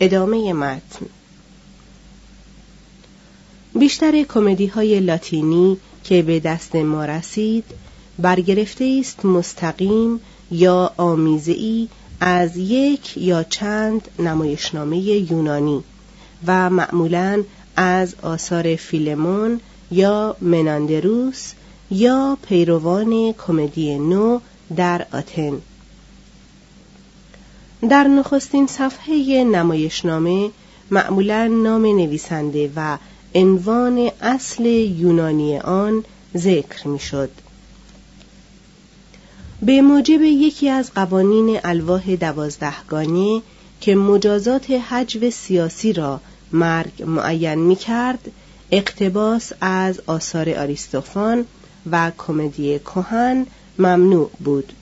ادامه 0.00 0.52
متن. 0.52 1.06
بیشتر 3.78 4.22
کمدی 4.22 4.66
های 4.66 5.00
لاتینی 5.00 5.76
که 6.04 6.22
به 6.22 6.40
دست 6.40 6.76
ما 6.76 7.04
رسید 7.04 7.64
برگرفته 8.18 8.98
است 9.00 9.24
مستقیم 9.24 10.20
یا 10.50 10.92
آمیزهای 10.96 11.88
از 12.24 12.56
یک 12.56 13.16
یا 13.16 13.42
چند 13.42 14.08
نمایشنامه 14.18 14.98
یونانی 14.98 15.84
و 16.46 16.70
معمولا 16.70 17.42
از 17.76 18.14
آثار 18.22 18.76
فیلمون 18.76 19.60
یا 19.90 20.36
مناندروس 20.40 21.52
یا 21.90 22.38
پیروان 22.48 23.32
کمدی 23.32 23.98
نو 23.98 24.38
در 24.76 25.06
آتن 25.12 25.60
در 27.88 28.04
نخستین 28.04 28.66
صفحه 28.66 29.44
نمایشنامه 29.44 30.50
معمولا 30.90 31.46
نام 31.46 31.86
نویسنده 31.86 32.70
و 32.76 32.98
عنوان 33.34 34.10
اصل 34.20 34.66
یونانی 34.66 35.58
آن 35.58 36.04
ذکر 36.36 36.88
می‌شد. 36.88 37.30
به 39.62 39.82
موجب 39.82 40.22
یکی 40.22 40.68
از 40.68 40.94
قوانین 40.94 41.60
الواح 41.64 42.14
دوازدهگانه 42.16 43.42
که 43.80 43.94
مجازات 43.94 44.70
حجو 44.70 45.30
سیاسی 45.30 45.92
را 45.92 46.20
مرگ 46.52 47.02
معین 47.02 47.58
می 47.58 47.76
کرد 47.76 48.30
اقتباس 48.70 49.52
از 49.60 50.00
آثار 50.06 50.50
آریستوفان 50.50 51.44
و 51.90 52.12
کمدی 52.18 52.78
کهن 52.78 53.46
ممنوع 53.78 54.30
بود. 54.44 54.72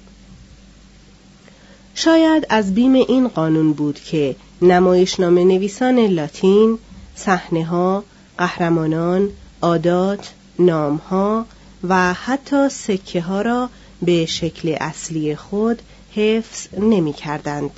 شاید 1.94 2.46
از 2.48 2.74
بیم 2.74 2.94
این 2.94 3.28
قانون 3.28 3.72
بود 3.72 4.00
که 4.00 4.36
نمایشنامه 4.62 5.44
نویسان 5.44 5.98
لاتین 5.98 6.78
صحنه 7.14 7.64
ها 7.64 8.04
قهرمانان 8.38 9.28
عادات 9.62 10.32
نامها 10.58 11.46
و 11.88 12.12
حتی 12.12 12.68
سکه 12.68 13.20
ها 13.20 13.42
را 13.42 13.68
به 14.02 14.26
شکل 14.26 14.76
اصلی 14.80 15.36
خود 15.36 15.82
حفظ 16.14 16.66
نمی 16.78 17.12
کردند. 17.12 17.70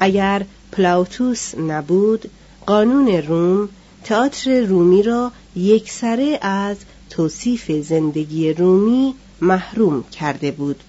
اگر 0.00 0.44
پلاوتوس 0.72 1.54
نبود 1.54 2.30
قانون 2.66 3.08
روم 3.08 3.68
تئاتر 4.04 4.60
رومی 4.60 5.02
را 5.02 5.32
یکسره 5.56 6.38
از 6.42 6.76
توصیف 7.10 7.70
زندگی 7.70 8.52
رومی 8.52 9.14
محروم 9.40 10.04
کرده 10.04 10.50
بود 10.50 10.82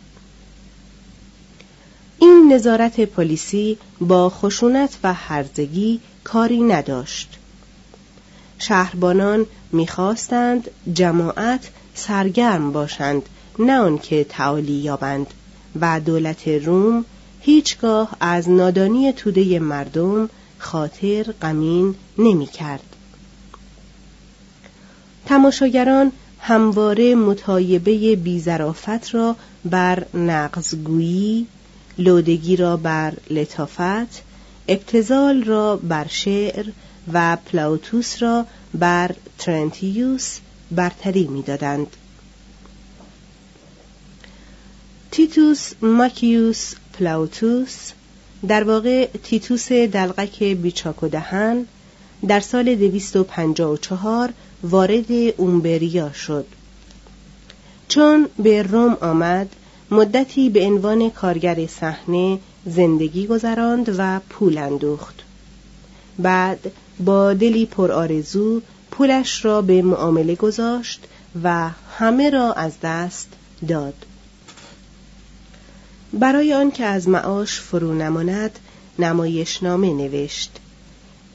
این 2.19 2.53
نظارت 2.53 2.99
پلیسی 2.99 3.77
با 4.01 4.29
خشونت 4.29 4.97
و 5.03 5.13
هرزگی 5.13 5.99
کاری 6.23 6.61
نداشت 6.61 7.39
شهربانان 8.59 9.45
می‌خواستند 9.71 10.71
جماعت 10.93 11.69
سرگرم 11.95 12.71
باشند 12.71 13.29
نه 13.59 13.79
آنکه 13.79 14.23
تعالی 14.23 14.73
یابند 14.73 15.27
و 15.81 15.99
دولت 15.99 16.47
روم 16.47 17.05
هیچگاه 17.41 18.15
از 18.19 18.49
نادانی 18.49 19.13
توده 19.13 19.59
مردم 19.59 20.29
خاطر 20.57 21.23
غمین 21.41 21.95
نمی 22.17 22.47
کرد. 22.47 22.83
تماشاگران 25.25 26.11
همواره 26.39 27.15
متایبه 27.15 28.15
بیزرافت 28.15 29.15
را 29.15 29.35
بر 29.65 30.05
نقضگویی، 30.13 31.47
لودگی 31.97 32.55
را 32.55 32.77
بر 32.77 33.13
لطافت، 33.29 34.23
ابتزال 34.67 35.43
را 35.43 35.77
بر 35.77 36.07
شعر 36.07 36.65
و 37.13 37.37
پلاوتوس 37.45 38.23
را 38.23 38.45
بر 38.73 39.11
ترنتیوس 39.37 40.39
برتری 40.71 41.27
می‌دادند. 41.27 41.87
تیتوس 45.11 45.71
ماکیوس 45.81 46.73
پلاوتوس 46.99 47.91
در 48.47 48.63
واقع 48.63 49.05
تیتوس 49.23 49.71
دلقک 49.71 50.43
بیچاک 50.43 51.03
و 51.03 51.07
دهن 51.07 51.65
در 52.27 52.39
سال 52.39 52.75
254 52.75 54.33
وارد 54.63 55.11
اومبریا 55.37 56.13
شد. 56.13 56.45
چون 57.87 58.27
به 58.39 58.63
روم 58.63 58.97
آمد 59.01 59.49
مدتی 59.91 60.49
به 60.49 60.65
عنوان 60.65 61.09
کارگر 61.09 61.67
صحنه 61.67 62.39
زندگی 62.65 63.27
گذراند 63.27 63.95
و 63.97 64.19
پول 64.29 64.57
اندوخت. 64.57 65.15
بعد 66.19 66.71
با 66.99 67.33
دلی 67.33 67.65
پر 67.65 67.91
آرزو 67.91 68.61
پولش 68.91 69.45
را 69.45 69.61
به 69.61 69.81
معامله 69.81 70.35
گذاشت 70.35 71.03
و 71.43 71.69
همه 71.97 72.29
را 72.29 72.53
از 72.53 72.73
دست 72.83 73.29
داد. 73.67 74.05
برای 76.13 76.53
آنکه 76.53 76.85
از 76.85 77.09
معاش 77.09 77.59
فرو 77.59 77.93
نماند 77.93 78.59
نمایشنامه 78.99 79.93
نوشت. 79.93 80.51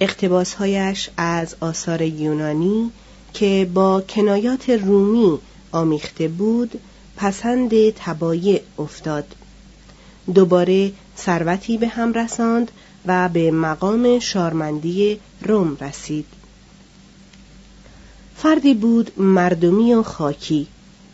اقتباسهایش 0.01 1.11
از 1.17 1.57
آثار 1.61 2.03
یونانی 2.03 2.91
که 3.33 3.71
با 3.75 4.01
کنایات 4.01 4.71
رومی 4.71 5.39
آمیخته 5.73 6.29
بود 6.29 6.81
پسند 7.17 7.91
تبایع 7.91 8.61
افتاد. 8.79 9.25
دوباره 10.35 10.93
ثروتی 11.19 11.79
به 11.79 11.89
هم 11.89 12.13
رساند 12.13 12.71
و 13.07 13.29
به 13.29 13.51
مقام 13.51 14.19
شارمندی 14.19 15.21
روم 15.43 15.77
رسید. 15.81 16.27
فردی 18.37 18.75
بود 18.75 19.21
مردمی 19.21 19.95
و 19.95 20.03
خاکی. 20.03 20.67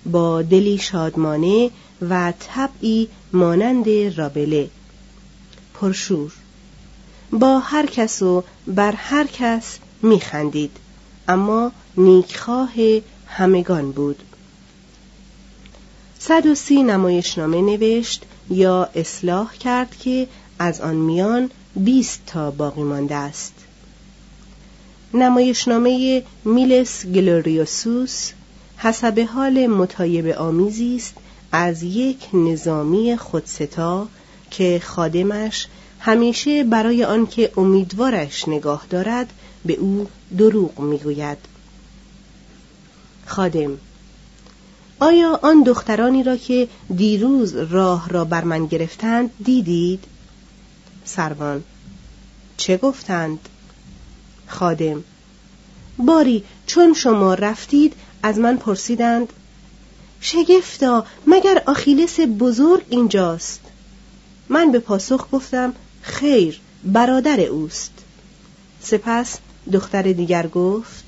با 0.06 0.42
دلی 0.42 0.78
شادمانه 0.78 1.70
و 2.10 2.32
طبعی 2.40 3.08
مانند 3.32 3.88
رابله. 4.18 4.70
پرشور. 5.74 6.32
با 7.32 7.58
هر 7.58 7.86
کس 7.86 8.22
و 8.22 8.44
بر 8.66 8.92
هر 8.92 9.26
کس 9.26 9.78
میخندید 10.02 10.76
اما 11.28 11.72
نیکخواه 11.96 12.72
همگان 13.26 13.92
بود. 13.92 14.22
صد 16.18 16.46
و 16.46 16.54
سی 16.54 16.82
نمایشنامه 16.82 17.60
نوشت 17.60 18.24
یا 18.50 18.88
اصلاح 18.94 19.54
کرد 19.54 19.96
که 19.96 20.28
از 20.58 20.80
آن 20.80 20.96
میان 20.96 21.50
بیست 21.76 22.20
تا 22.26 22.50
باقی 22.50 22.82
مانده 22.82 23.14
است. 23.14 23.54
نمایشنامه 25.14 26.22
میلس 26.44 27.06
گلوریوسوس 27.06 28.30
حسب 28.76 29.28
حال 29.34 29.66
متایب 29.66 30.26
آمیزی 30.26 30.96
است 30.96 31.14
از 31.52 31.82
یک 31.82 32.28
نظامی 32.32 33.16
خودستا 33.16 34.08
که 34.50 34.80
خادمش 34.84 35.66
همیشه 36.00 36.64
برای 36.64 37.04
آنکه 37.04 37.52
امیدوارش 37.56 38.48
نگاه 38.48 38.86
دارد 38.90 39.32
به 39.64 39.72
او 39.72 40.08
دروغ 40.38 40.80
می‌گوید 40.80 41.38
خادم 43.26 43.78
آیا 45.00 45.40
آن 45.42 45.62
دخترانی 45.62 46.22
را 46.22 46.36
که 46.36 46.68
دیروز 46.96 47.56
راه 47.56 48.08
را 48.08 48.24
بر 48.24 48.44
من 48.44 48.66
گرفتند 48.66 49.30
دیدید؟ 49.44 50.04
سروان 51.04 51.64
چه 52.56 52.76
گفتند؟ 52.76 53.38
خادم 54.46 55.04
باری 55.98 56.44
چون 56.66 56.94
شما 56.94 57.34
رفتید 57.34 57.94
از 58.22 58.38
من 58.38 58.56
پرسیدند 58.56 59.32
شگفتا 60.24 61.06
مگر 61.26 61.62
آخیلس 61.66 62.20
بزرگ 62.20 62.84
اینجاست؟ 62.88 63.60
من 64.48 64.72
به 64.72 64.78
پاسخ 64.78 65.26
گفتم 65.32 65.74
خیر 66.02 66.60
برادر 66.84 67.40
اوست. 67.40 67.92
سپس 68.80 69.38
دختر 69.72 70.02
دیگر 70.02 70.46
گفت 70.46 71.04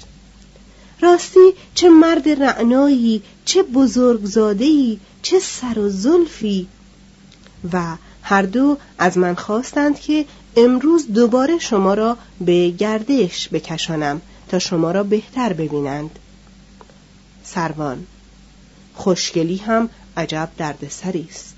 راستی 1.00 1.52
چه 1.74 1.88
مرد 1.88 2.28
رعنایی 2.28 3.22
چه 3.44 3.62
بزرگزادهی 3.62 5.00
چه 5.22 5.40
سر 5.40 5.78
و 5.78 5.88
زلفی. 5.88 6.66
و 7.72 7.96
هر 8.22 8.42
دو 8.42 8.76
از 8.98 9.18
من 9.18 9.34
خواستند 9.34 10.00
که 10.00 10.24
امروز 10.56 11.12
دوباره 11.12 11.58
شما 11.58 11.94
را 11.94 12.16
به 12.40 12.70
گردش 12.70 13.48
بکشانم 13.52 14.20
تا 14.48 14.58
شما 14.58 14.90
را 14.90 15.02
بهتر 15.02 15.52
ببینند. 15.52 16.18
سروان 17.44 18.06
خوشگلی 18.94 19.56
هم 19.56 19.88
عجب 20.16 20.48
دردسری 20.56 21.26
است 21.30 21.54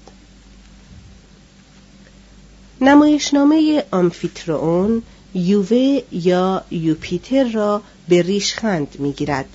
نمایشنامه 2.81 3.85
آمفیترون 3.91 5.03
یووه 5.35 6.01
یا 6.13 6.65
یوپیتر 6.71 7.45
را 7.45 7.83
به 8.09 8.23
ریشخند 8.23 8.97
می‌گیرد 8.99 9.49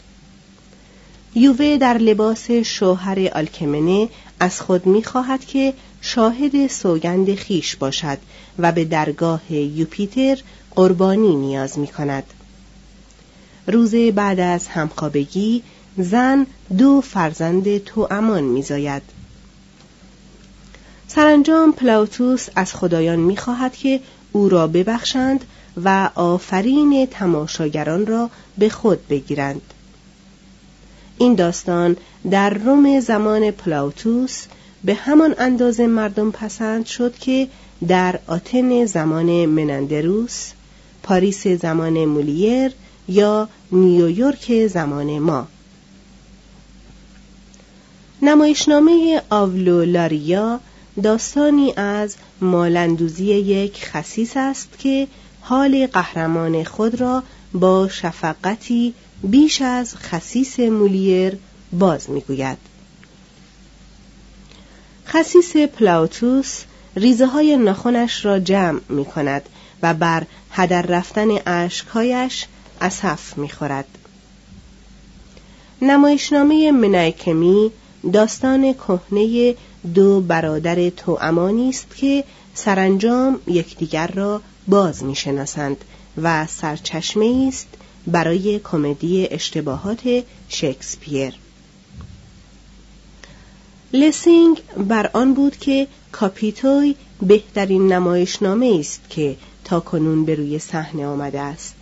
یووه 1.35 1.77
در 1.77 1.97
لباس 1.97 2.51
شوهر 2.51 3.29
آلکمنه 3.35 4.09
از 4.39 4.61
خود 4.61 4.85
می‌خواهد 4.85 5.45
که 5.45 5.73
شاهد 6.01 6.67
سوگند 6.67 7.35
خیش 7.35 7.75
باشد 7.75 8.17
و 8.59 8.71
به 8.71 8.85
درگاه 8.85 9.53
یوپیتر 9.53 10.37
قربانی 10.75 11.35
نیاز 11.35 11.79
می 11.79 11.87
کند. 11.87 12.23
روز 13.67 13.95
بعد 13.95 14.39
از 14.39 14.67
همخوابگی 14.67 15.63
زن 15.97 16.45
دو 16.77 17.01
فرزند 17.01 17.77
تو 17.77 18.07
امان 18.11 18.43
میزاید. 18.43 19.01
سرانجام 21.07 21.71
پلاوتوس 21.71 22.47
از 22.55 22.73
خدایان 22.73 23.19
می‌خواهد 23.19 23.75
که 23.75 23.99
او 24.31 24.49
را 24.49 24.67
ببخشند 24.67 25.45
و 25.83 26.09
آفرین 26.15 27.07
تماشاگران 27.11 28.05
را 28.05 28.29
به 28.57 28.69
خود 28.69 29.07
بگیرند 29.07 29.61
این 31.17 31.35
داستان 31.35 31.97
در 32.31 32.49
روم 32.49 32.99
زمان 32.99 33.51
پلاوتوس 33.51 34.43
به 34.83 34.93
همان 34.93 35.35
اندازه 35.37 35.87
مردم 35.87 36.31
پسند 36.31 36.85
شد 36.85 37.17
که 37.17 37.47
در 37.87 38.19
آتن 38.27 38.85
زمان 38.85 39.45
منندروس 39.45 40.51
پاریس 41.03 41.47
زمان 41.47 42.05
مولیر 42.05 42.71
یا 43.07 43.49
نیویورک 43.71 44.67
زمان 44.67 45.19
ما 45.19 45.47
نمایشنامه 48.21 49.21
آولولاریا 49.29 50.59
داستانی 51.03 51.73
از 51.75 52.15
مالندوزی 52.41 53.25
یک 53.25 53.85
خسیس 53.85 54.31
است 54.35 54.69
که 54.79 55.07
حال 55.41 55.87
قهرمان 55.87 56.63
خود 56.63 57.01
را 57.01 57.23
با 57.53 57.87
شفقتی 57.87 58.93
بیش 59.23 59.61
از 59.61 59.95
خسیس 59.95 60.59
مولیر 60.59 61.37
باز 61.73 62.09
می‌گوید 62.09 62.57
خسیس 65.07 65.57
پلاوتوس 65.57 66.63
ریزه 66.95 67.25
های 67.25 67.57
ناخونش 67.57 68.25
را 68.25 68.39
جمع 68.39 68.79
می 68.89 69.05
کند 69.05 69.49
و 69.81 69.93
بر 69.93 70.23
هدر 70.51 70.81
رفتن 70.81 71.29
اشکهایش 71.45 72.45
اصف 72.81 73.37
می 73.37 73.49
خورد. 73.49 73.85
نمایشنامه 75.81 76.71
منایکمی 76.71 77.71
داستان 78.13 78.73
کهنه 78.73 79.55
دو 79.93 80.21
برادر 80.21 80.89
توامانی 80.89 81.69
است 81.69 81.95
که 81.95 82.23
سرانجام 82.53 83.39
یکدیگر 83.47 84.07
را 84.07 84.41
باز 84.67 85.03
می‌شناسند 85.03 85.77
و 86.21 86.47
سرچشمه 86.47 87.45
است 87.47 87.67
برای 88.07 88.59
کمدی 88.59 89.27
اشتباهات 89.31 90.23
شکسپیر. 90.49 91.33
لسینگ 93.93 94.61
بر 94.77 95.09
آن 95.13 95.33
بود 95.33 95.57
که 95.57 95.87
کاپیتوی 96.11 96.95
بهترین 97.21 97.93
نمایشنامه 97.93 98.77
است 98.79 99.01
که 99.09 99.35
تا 99.63 99.79
کنون 99.79 100.25
به 100.25 100.35
روی 100.35 100.59
صحنه 100.59 101.05
آمده 101.05 101.39
است. 101.39 101.75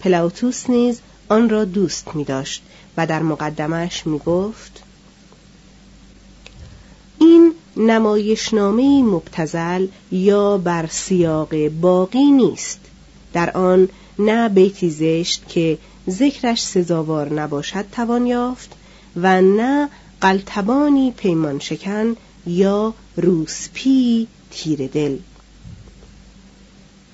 پلاوتوس 0.00 0.70
نیز 0.70 1.00
آن 1.28 1.48
را 1.48 1.64
دوست 1.64 2.14
می 2.14 2.24
داشت 2.24 2.62
و 2.96 3.06
در 3.06 3.22
مقدمش 3.22 4.06
می 4.06 4.18
گفت 4.18 4.82
نمایشنامه 7.76 9.02
مبتزل 9.02 9.86
یا 10.12 10.58
بر 10.58 10.86
سیاق 10.86 11.68
باقی 11.68 12.30
نیست. 12.30 12.80
در 13.32 13.50
آن 13.50 13.88
نه 14.18 14.48
بیتی 14.48 14.90
زشت 14.90 15.48
که 15.48 15.78
ذکرش 16.10 16.62
سزاوار 16.62 17.32
نباشد 17.32 17.84
توان 17.92 18.26
یافت 18.26 18.72
و 19.16 19.42
نه 19.42 19.88
قلتبانی 20.20 21.10
پیمان 21.10 21.58
شکن 21.58 22.16
یا 22.46 22.94
روسپی 23.16 24.28
تیر 24.50 24.86
دل. 24.86 25.16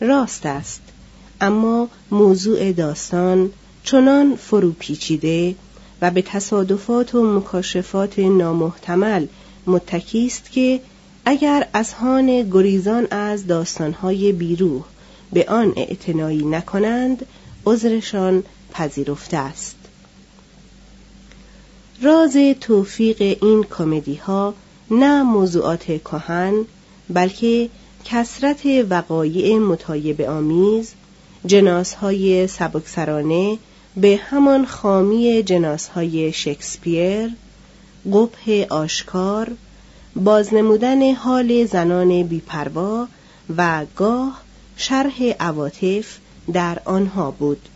راست 0.00 0.46
است 0.46 0.80
اما 1.40 1.88
موضوع 2.10 2.72
داستان 2.72 3.50
چنان 3.84 4.36
فرو 4.36 4.72
پیچیده 4.72 5.54
و 6.02 6.10
به 6.10 6.22
تصادفات 6.22 7.14
و 7.14 7.38
مکاشفات 7.38 8.18
نامحتمل 8.18 9.26
متکی 9.68 10.26
است 10.26 10.52
که 10.52 10.80
اگر 11.24 11.68
از 11.72 11.92
هان 11.92 12.50
گریزان 12.50 13.06
از 13.10 13.46
داستانهای 13.46 14.32
بیروح 14.32 14.84
به 15.32 15.44
آن 15.48 15.72
اعتنایی 15.76 16.44
نکنند 16.44 17.26
عذرشان 17.66 18.42
پذیرفته 18.72 19.36
است. 19.36 19.76
راز 22.02 22.36
توفیق 22.60 23.36
این 23.42 23.64
کمدی 23.64 24.14
ها 24.14 24.54
نه 24.90 25.22
موضوعات 25.22 25.84
کهن 25.84 26.64
بلکه 27.10 27.68
کسرت 28.04 28.60
وقایع 28.90 29.58
متایب 29.58 30.20
آمیز 30.20 30.92
جناس 31.46 31.94
های 31.94 32.46
سبکسرانه 32.46 33.58
به 33.96 34.20
همان 34.22 34.66
خامی 34.66 35.42
جناس 35.42 35.88
های 35.88 36.32
شکسپیر 36.32 37.30
قبح 38.12 38.66
آشکار 38.70 39.50
بازنمودن 40.16 41.14
حال 41.14 41.66
زنان 41.66 42.22
بیپروا 42.22 43.08
و 43.56 43.86
گاه 43.96 44.40
شرح 44.76 45.22
عواطف 45.40 46.18
در 46.52 46.78
آنها 46.84 47.30
بود. 47.30 47.68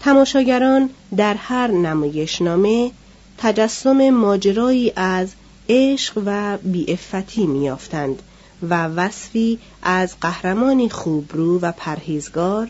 تماشاگران 0.00 0.90
در 1.16 1.34
هر 1.34 1.66
نمایشنامه 1.70 2.90
تجسم 3.38 4.10
ماجرایی 4.10 4.92
از 4.96 5.28
عشق 5.68 6.22
و 6.26 6.58
بیعفتی 6.58 7.46
میافتند 7.46 8.22
و 8.62 8.84
وصفی 8.84 9.58
از 9.82 10.14
قهرمانی 10.20 10.88
خوبرو 10.88 11.60
و 11.60 11.72
پرهیزگار 11.72 12.68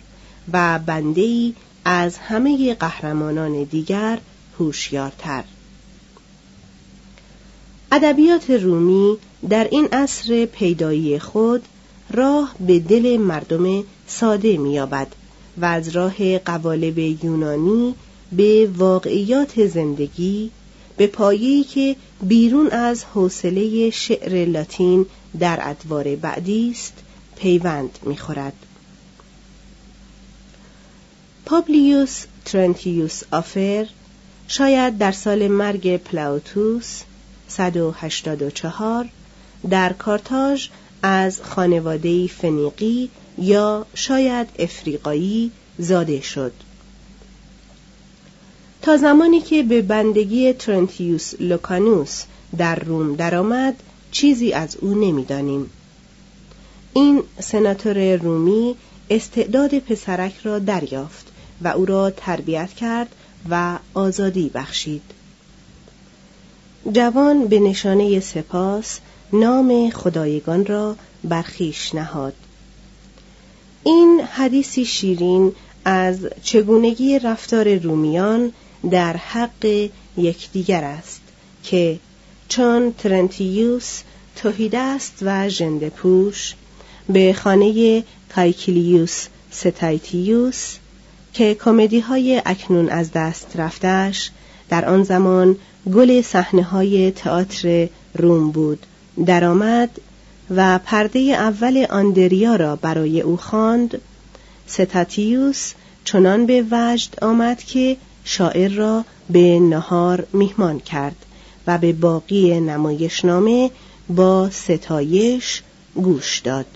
و 0.53 0.79
بندهای 0.79 1.55
از 1.85 2.19
همه 2.19 2.75
قهرمانان 2.75 3.63
دیگر 3.63 4.19
هوشیارتر. 4.61 5.45
ادبیات 7.93 8.51
رومی 8.51 9.17
در 9.49 9.69
این 9.71 9.89
عصر 9.93 10.47
پیدایی 10.47 11.19
خود 11.19 11.63
راه 12.11 12.55
به 12.67 12.79
دل 12.79 13.17
مردم 13.17 13.85
ساده 14.07 14.57
مییابد 14.57 15.07
و 15.61 15.65
از 15.65 15.89
راه 15.89 16.39
قوالب 16.39 16.99
یونانی 16.99 17.95
به 18.33 18.71
واقعیات 18.77 19.67
زندگی 19.67 20.51
به 20.97 21.07
پایه‌ای 21.07 21.65
که 21.65 21.97
بیرون 22.23 22.71
از 22.71 23.05
حوصله 23.05 23.91
شعر 23.91 24.45
لاتین 24.45 25.07
در 25.39 25.59
ادوار 25.63 26.17
بعدی 26.17 26.71
است 26.71 26.93
پیوند 27.37 27.99
می‌خورد. 28.03 28.53
پابلیوس 31.47 32.25
ترنتیوس 32.45 33.23
آفر 33.31 33.87
شاید 34.53 34.99
در 34.99 35.13
سال 35.13 35.49
مرگ 35.49 35.97
پلاوتوس 35.97 37.03
184 37.49 39.09
در 39.71 39.93
کارتاژ 39.93 40.69
از 41.03 41.43
خانواده 41.43 42.27
فنیقی 42.27 43.11
یا 43.39 43.87
شاید 43.95 44.49
افریقایی 44.59 45.51
زاده 45.79 46.21
شد. 46.21 46.53
تا 48.83 48.97
زمانی 48.97 49.41
که 49.41 49.63
به 49.63 49.83
بندگی 49.83 50.53
ترنتیوس 50.53 51.35
لوکانوس 51.41 52.25
در 52.59 52.79
روم 52.79 53.17
درآمد 53.17 53.75
چیزی 54.11 54.53
از 54.53 54.77
او 54.77 54.95
نمی‌دانیم. 54.95 55.71
این 56.95 57.23
سناتور 57.39 58.17
رومی 58.17 58.77
استعداد 59.11 59.79
پسرک 59.79 60.35
را 60.43 60.59
دریافت 60.59 61.33
و 61.61 61.69
او 61.69 61.85
را 61.87 62.11
تربیت 62.11 62.73
کرد 62.73 63.15
و 63.51 63.79
آزادی 63.95 64.49
بخشید. 64.49 65.03
جوان 66.93 67.49
به 67.49 67.61
نشانه 67.61 68.21
سپاس 68.21 68.99
نام 69.33 69.91
خدایگان 69.91 70.67
را 70.67 70.97
برخیش 71.25 71.95
نهاد. 71.95 72.35
این 73.85 74.21
حدیثی 74.33 74.85
شیرین 74.85 75.53
از 75.85 76.19
چگونگی 76.43 77.19
رفتار 77.19 77.75
رومیان 77.75 78.53
در 78.91 79.17
حق 79.17 79.89
یکدیگر 80.17 80.85
است 80.85 81.21
که 81.65 81.99
چون 82.49 82.93
ترنتیوس 82.93 84.03
توهیدست 84.37 85.19
و 85.23 85.49
ژنده 85.49 85.91
پوش 85.91 86.55
به 87.09 87.33
خانه 87.33 88.05
کایکیلیوس 88.35 89.27
ستاتیوس 89.51 90.77
که 91.33 91.55
کمدی 91.55 92.01
های 92.01 92.43
اکنون 92.47 92.89
از 92.89 93.13
دست 93.13 93.53
رفته‌اش 93.55 94.31
در 94.69 94.85
آن 94.85 95.03
زمان 95.03 95.57
گل 95.93 96.23
صحنه 96.23 96.63
های 96.63 97.11
تئاتر 97.11 97.89
روم 98.15 98.51
بود. 98.51 98.87
درآمد 99.27 99.91
و 100.51 100.79
پرده 100.79 101.21
اول 101.21 101.87
آندریا 101.91 102.57
را 102.57 102.77
برای 102.77 103.21
او 103.21 103.37
خواند. 103.37 104.01
ستاتیوس 104.67 105.73
چنان 106.05 106.47
به 106.47 106.65
وجد 106.71 107.25
آمد 107.25 107.63
که 107.63 107.97
شاعر 108.25 108.71
را 108.71 109.05
به 109.31 109.59
نهار 109.59 110.27
میهمان 110.33 110.81
کرد 110.81 111.17
و 111.67 111.79
به 111.79 111.93
باقی 111.93 112.61
نمایشنامه 112.61 113.71
با 114.09 114.51
ستایش 114.51 115.63
گوش 115.95 116.39
داد. 116.39 116.67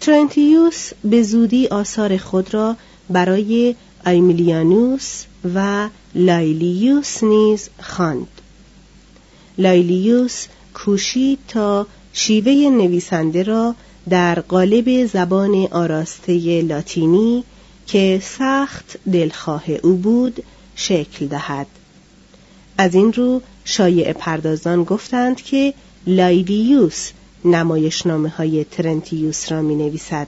ترنتیوس 0.00 0.90
به 1.04 1.22
زودی 1.22 1.66
آثار 1.66 2.16
خود 2.16 2.54
را 2.54 2.76
برای 3.10 3.74
ایمیلیانوس 4.06 5.24
و 5.54 5.88
لایلیوس 6.14 7.24
نیز 7.24 7.68
خواند. 7.82 8.28
لایلیوس 9.58 10.46
کوشید 10.74 11.38
تا 11.48 11.86
شیوه 12.12 12.52
نویسنده 12.52 13.42
را 13.42 13.74
در 14.10 14.40
قالب 14.40 15.06
زبان 15.06 15.68
آراسته 15.70 16.62
لاتینی 16.62 17.44
که 17.86 18.22
سخت 18.24 18.96
دلخواه 19.12 19.70
او 19.70 19.96
بود 19.96 20.42
شکل 20.76 21.26
دهد 21.26 21.66
از 22.78 22.94
این 22.94 23.12
رو 23.12 23.42
شایع 23.64 24.12
پردازان 24.12 24.84
گفتند 24.84 25.36
که 25.42 25.74
لایلیوس 26.06 27.10
نمایشنامه 27.44 28.28
های 28.28 28.64
ترنتیوس 28.64 29.52
را 29.52 29.62
می 29.62 29.74
نویسد 29.74 30.26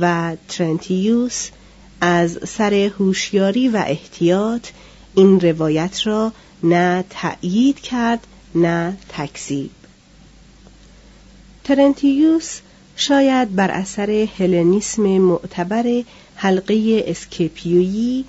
و 0.00 0.36
ترنتیوس 0.48 1.48
از 2.00 2.38
سر 2.46 2.74
هوشیاری 2.74 3.68
و 3.68 3.84
احتیاط 3.86 4.68
این 5.14 5.40
روایت 5.40 6.06
را 6.06 6.32
نه 6.62 7.04
تأیید 7.10 7.80
کرد 7.80 8.26
نه 8.54 8.96
تکذیب. 9.08 9.70
ترنتیوس 11.64 12.60
شاید 12.96 13.56
بر 13.56 13.70
اثر 13.70 14.28
هلنیسم 14.38 15.02
معتبر 15.02 16.02
حلقه 16.36 17.04
اسکیپیویی 17.06 18.24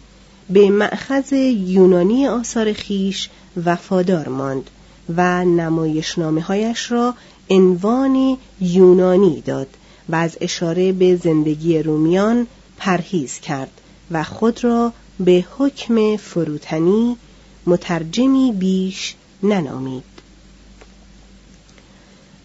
به 0.50 0.70
معخذ 0.70 1.34
یونانی 1.34 2.28
آثار 2.28 2.74
خیش 2.74 3.30
وفادار 3.66 4.28
ماند 4.28 4.70
و 5.18 5.46
نمایشنامه 5.46 6.42
هایش 6.42 6.92
را 6.92 7.14
عنوان 7.50 8.38
یونانی 8.62 9.42
داد 9.42 9.68
و 10.10 10.16
از 10.16 10.38
اشاره 10.42 10.92
به 10.92 11.16
زندگی 11.16 11.84
رومیان 11.84 12.48
پرهیز 12.78 13.40
کرد 13.40 13.82
و 14.12 14.24
خود 14.24 14.64
را 14.64 14.94
به 15.20 15.46
حکم 15.58 16.18
فروتنی 16.18 17.18
مترجمی 17.66 18.52
بیش 18.52 19.16
ننامید. 19.44 20.04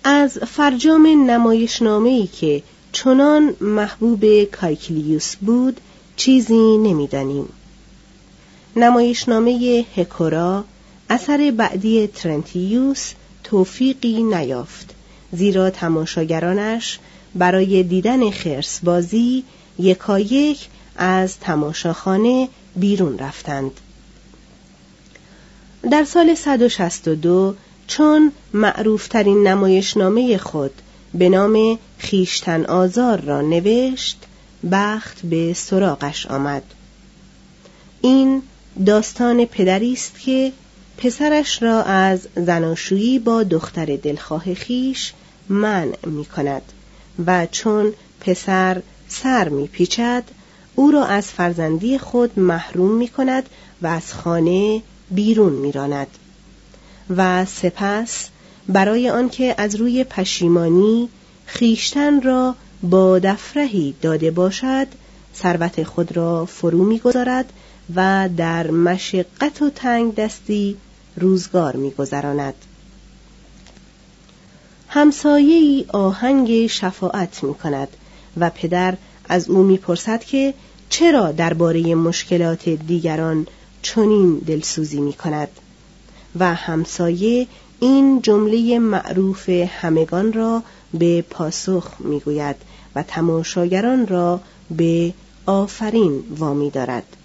از 0.04 0.38
فرجام 0.38 1.30
نمایشنامه‌ای 1.30 2.26
که 2.26 2.62
چنان 2.92 3.56
محبوب 3.60 4.44
کایکلیوس 4.44 5.36
بود 5.36 5.80
چیزی 6.16 6.76
نمی‌دانیم. 6.78 7.48
نمایشنامه 8.76 9.84
هکورا 9.96 10.64
اثر 11.10 11.52
بعدی 11.56 12.06
ترنتیوس 12.06 13.12
توفیقی 13.50 14.22
نیافت 14.22 14.94
زیرا 15.32 15.70
تماشاگرانش 15.70 16.98
برای 17.34 17.82
دیدن 17.82 18.30
خرس 18.30 18.80
بازی 18.84 19.44
یکایک 19.78 20.68
از 20.96 21.38
تماشاخانه 21.38 22.48
بیرون 22.76 23.18
رفتند. 23.18 23.70
در 25.90 26.04
سال 26.04 26.34
162 26.34 27.54
چون 27.86 28.32
معروفترین 28.54 29.46
نمایشنامه 29.46 30.38
خود 30.38 30.72
به 31.14 31.28
نام 31.28 31.78
خیشتن 31.98 32.64
آزار 32.64 33.20
را 33.20 33.40
نوشت 33.40 34.18
بخت 34.70 35.26
به 35.26 35.52
سراغش 35.54 36.26
آمد. 36.26 36.62
این 38.00 38.42
داستان 38.86 39.44
پدری 39.44 39.92
است 39.92 40.20
که 40.20 40.52
پسرش 40.98 41.62
را 41.62 41.82
از 41.82 42.28
زناشویی 42.36 43.18
با 43.18 43.42
دختر 43.42 43.96
دلخواه 43.96 44.54
خیش 44.54 45.12
منع 45.48 46.06
می 46.06 46.24
کند 46.24 46.62
و 47.26 47.46
چون 47.46 47.92
پسر 48.20 48.82
سر 49.08 49.48
می 49.48 49.66
پیچد 49.66 50.24
او 50.74 50.90
را 50.90 51.04
از 51.04 51.26
فرزندی 51.26 51.98
خود 51.98 52.38
محروم 52.38 52.94
می 52.94 53.08
کند 53.08 53.48
و 53.82 53.86
از 53.86 54.14
خانه 54.14 54.82
بیرون 55.10 55.52
می 55.52 55.72
راند. 55.72 56.06
و 57.16 57.44
سپس 57.44 58.28
برای 58.68 59.10
آنکه 59.10 59.54
از 59.58 59.74
روی 59.74 60.04
پشیمانی 60.04 61.08
خیشتن 61.46 62.22
را 62.22 62.54
با 62.82 63.18
دفرهی 63.18 63.94
داده 64.02 64.30
باشد 64.30 64.86
ثروت 65.36 65.82
خود 65.82 66.16
را 66.16 66.46
فرو 66.46 66.84
می‌گذارد 66.84 67.52
و 67.94 68.28
در 68.36 68.70
مشقت 68.70 69.62
و 69.62 69.70
تنگ 69.70 70.14
دستی 70.14 70.76
روزگار 71.16 71.76
میگذراند. 71.76 72.54
همسایه 74.88 75.84
آهنگ 75.88 76.66
شفاعت 76.66 77.44
می 77.44 77.54
کند 77.54 77.88
و 78.36 78.50
پدر 78.50 78.96
از 79.28 79.48
او 79.48 79.62
می‌پرسد 79.62 80.24
که 80.24 80.54
چرا 80.88 81.32
درباره 81.32 81.94
مشکلات 81.94 82.68
دیگران 82.68 83.46
چنین 83.82 84.38
دلسوزی 84.38 85.00
می 85.00 85.12
کند 85.12 85.48
و 86.38 86.54
همسایه 86.54 87.46
این 87.80 88.22
جمله 88.22 88.78
معروف 88.78 89.48
همگان 89.48 90.32
را 90.32 90.62
به 90.94 91.22
پاسخ 91.22 91.88
می‌گوید 91.98 92.56
و 92.94 93.02
تماشاگران 93.02 94.06
را 94.06 94.40
به 94.70 95.14
آفرین 95.46 96.24
وامی 96.38 96.70
دارد. 96.70 97.16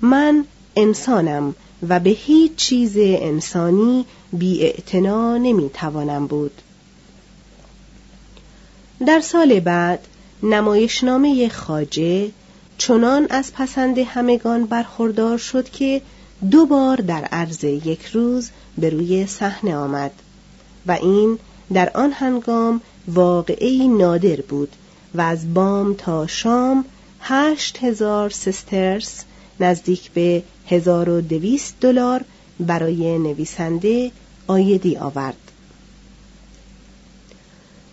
من 0.00 0.44
انسانم 0.76 1.54
و 1.88 2.00
به 2.00 2.10
هیچ 2.10 2.54
چیز 2.56 2.92
انسانی 2.96 4.06
بی 4.32 4.74
نمی 5.38 5.70
توانم 5.74 6.26
بود. 6.26 6.62
در 9.06 9.20
سال 9.20 9.60
بعد 9.60 10.06
نمایشنامه 10.42 11.48
خاجه 11.48 12.30
چنان 12.78 13.26
از 13.30 13.52
پسند 13.52 13.98
همگان 13.98 14.66
برخوردار 14.66 15.38
شد 15.38 15.70
که 15.70 16.02
دو 16.50 16.66
بار 16.66 16.96
در 16.96 17.24
عرض 17.24 17.64
یک 17.64 18.04
روز 18.04 18.50
به 18.78 18.90
روی 18.90 19.26
صحنه 19.26 19.76
آمد 19.76 20.10
و 20.86 20.92
این 20.92 21.38
در 21.72 21.90
آن 21.94 22.12
هنگام 22.12 22.80
واقعی 23.08 23.88
نادر 23.88 24.40
بود 24.40 24.72
و 25.14 25.20
از 25.20 25.54
بام 25.54 25.94
تا 25.94 26.26
شام 26.26 26.84
هشت 27.20 27.78
هزار 27.82 28.30
سسترس 28.30 29.24
نزدیک 29.60 30.10
به 30.10 30.42
هزار 30.70 31.08
و 31.08 31.20
دویست 31.20 31.74
دلار 31.80 32.24
برای 32.60 33.18
نویسنده 33.18 34.10
آیدی 34.46 34.96
آورد. 34.96 35.36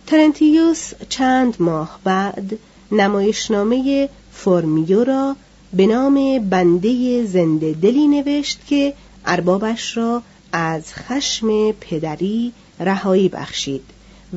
ترنتیوس 0.06 0.92
چند 1.08 1.56
ماه 1.58 2.00
بعد 2.04 2.58
نمایشنامه 2.92 4.08
فرمیو 4.32 5.04
را 5.04 5.36
به 5.72 5.86
نام 5.86 6.48
بنده 6.50 7.24
زنده 7.26 7.72
دلی 7.72 8.06
نوشت 8.06 8.66
که 8.66 8.94
اربابش 9.26 9.96
را 9.96 10.22
از 10.52 10.94
خشم 10.94 11.72
پدری 11.72 12.52
رهایی 12.80 13.28
بخشید 13.28 13.84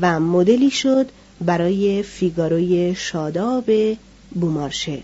و 0.02 0.20
مدلی 0.20 0.72
شد 0.72 1.10
برای 1.42 2.04
فیگاروی 2.04 2.96
شاداب 2.96 3.72
بومارشه. 4.36 5.04